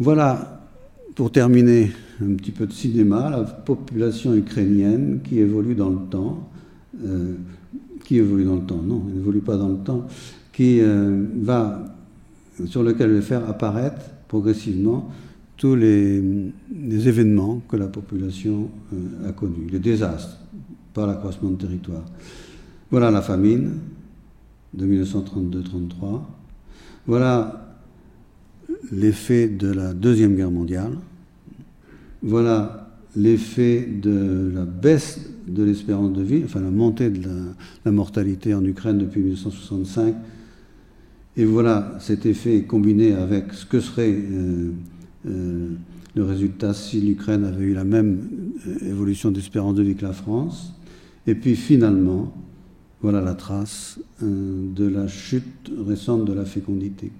[0.00, 0.62] Voilà
[1.14, 1.92] pour terminer,
[2.22, 6.48] un petit peu de cinéma, la population ukrainienne qui évolue dans le temps,
[7.04, 7.34] euh,
[8.06, 10.06] qui évolue dans le temps, non, elle n'évolue pas dans le temps,
[10.50, 11.93] qui euh, va,
[12.66, 15.10] sur lequel je vais faire apparaître progressivement
[15.56, 16.22] tous les,
[17.08, 20.38] événements que la population euh, a connus, les désastres
[20.92, 22.04] par l'accroissement de territoire.
[22.90, 23.78] Voilà la famine
[24.72, 26.20] de 1932-33.
[27.06, 27.76] Voilà
[28.92, 30.92] l'effet de la Deuxième Guerre mondiale.
[32.22, 37.28] Voilà l'effet de la baisse de l'espérance de vie, enfin la montée de
[37.84, 40.14] la, mortalité en Ukraine depuis 1965.
[41.36, 44.70] Et voilà cet effet combiné avec ce que serait euh,
[45.26, 45.70] euh,
[46.14, 50.12] le résultat si l'Ukraine avait eu la même euh, évolution d'espérance de vie que la
[50.12, 50.72] France.
[51.26, 52.32] Et puis finalement,
[53.00, 57.10] voilà la trace de la chute récente de la fécondité.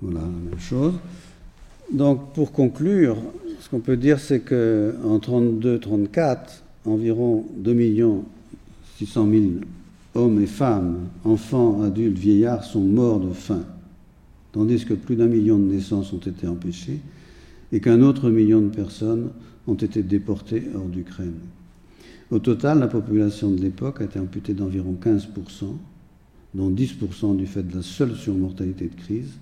[0.00, 0.94] Voilà la même chose.
[1.92, 3.16] Donc pour conclure,
[3.58, 6.38] ce qu'on peut dire, c'est qu'en 32-34,
[6.86, 7.74] environ 2
[8.98, 9.42] 600 000
[10.20, 13.64] hommes et femmes, enfants, adultes, vieillards sont morts de faim,
[14.52, 17.00] tandis que plus d'un million de naissances ont été empêchées
[17.72, 19.30] et qu'un autre million de personnes
[19.66, 21.38] ont été déportées hors d'Ukraine.
[22.30, 25.26] Au total, la population de l'époque a été amputée d'environ 15%,
[26.54, 29.32] dont 10% du fait de la seule surmortalité de crise,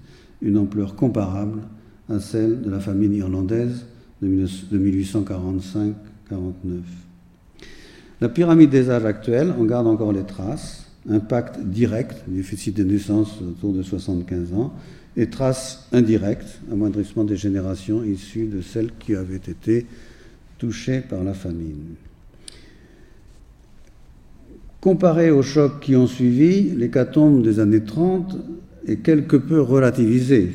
[0.41, 1.63] une ampleur comparable
[2.09, 3.87] à celle de la famine irlandaise
[4.23, 5.95] de 1845-49.
[8.21, 13.41] La pyramide des âges actuels en garde encore les traces, impact direct, déficit de naissance
[13.41, 14.75] autour de 75 ans,
[15.17, 19.87] et traces indirectes, amoindrissement des générations issues de celles qui avaient été
[20.59, 21.95] touchées par la famine.
[24.81, 28.37] Comparé aux chocs qui ont suivi, l'hécatombe des années 30
[28.87, 30.53] est quelque peu relativisé.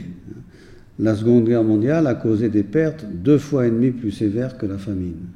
[0.99, 4.65] La Seconde Guerre mondiale a causé des pertes deux fois et demie plus sévères que
[4.65, 5.27] la famine.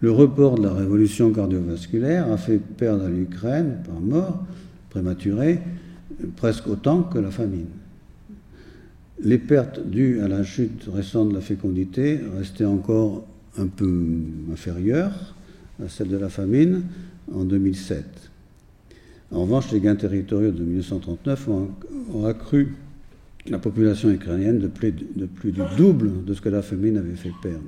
[0.00, 4.44] Le report de la révolution cardiovasculaire a fait perdre à l'Ukraine, par mort
[4.90, 5.58] prématurée,
[6.36, 7.66] presque autant que la famine.
[9.20, 13.26] Les pertes dues à la chute récente de la fécondité restaient encore
[13.58, 14.06] un peu
[14.52, 15.34] inférieures
[15.84, 16.82] à celles de la famine
[17.34, 18.04] en 2007.
[19.32, 22.74] En revanche, les gains territoriaux de 1939 ont, accru
[23.46, 27.64] la population ukrainienne de plus, du double de ce que la famine avait fait perdre.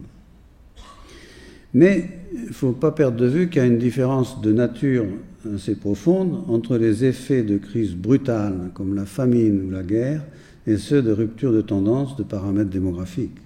[1.75, 5.07] Mais il ne faut pas perdre de vue qu'il y a une différence de nature
[5.55, 10.23] assez profonde entre les effets de crise brutale comme la famine ou la guerre
[10.66, 13.39] et ceux de rupture de tendance de paramètres démographiques.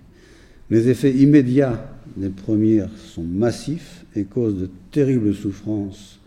[0.71, 6.19] Les effets immédiats des premières sont massifs et causent de terribles souffrances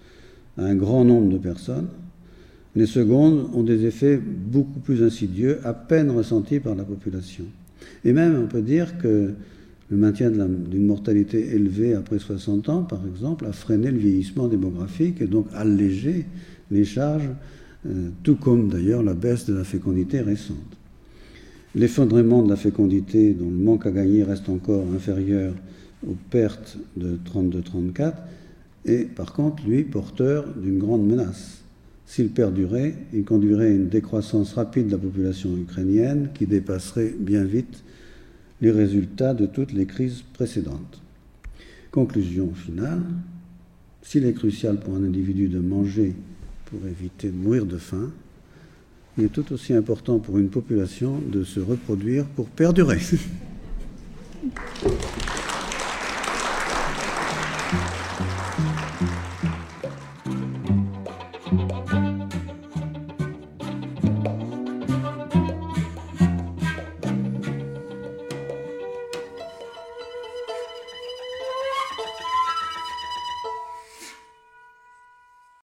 [0.57, 1.87] à un grand nombre de personnes.
[2.75, 7.45] Les secondes ont des effets beaucoup plus insidieux, à peine ressentis par la population.
[8.05, 9.33] Et même, on peut dire que
[9.89, 15.21] le maintien d'une mortalité élevée après 60 ans, par exemple, a freiné le vieillissement démographique
[15.21, 16.25] et donc allégé
[16.71, 17.29] les charges,
[17.85, 20.57] euh, tout comme d'ailleurs la baisse de la fécondité récente.
[21.73, 25.53] L'effondrement de la fécondité, dont le manque à gagner reste encore inférieur
[26.05, 28.13] aux pertes de 32-34,
[28.85, 31.61] est par contre, lui, porteur d'une grande menace.
[32.05, 37.43] S'il perdurait, il conduirait à une décroissance rapide de la population ukrainienne qui dépasserait bien
[37.43, 37.83] vite
[38.61, 41.01] les résultats de toutes les crises précédentes.
[41.91, 43.03] Conclusion finale,
[44.01, 46.15] s'il est crucial pour un individu de manger
[46.65, 48.11] pour éviter de mourir de faim,
[49.17, 52.99] il est tout aussi important pour une population de se reproduire pour perdurer.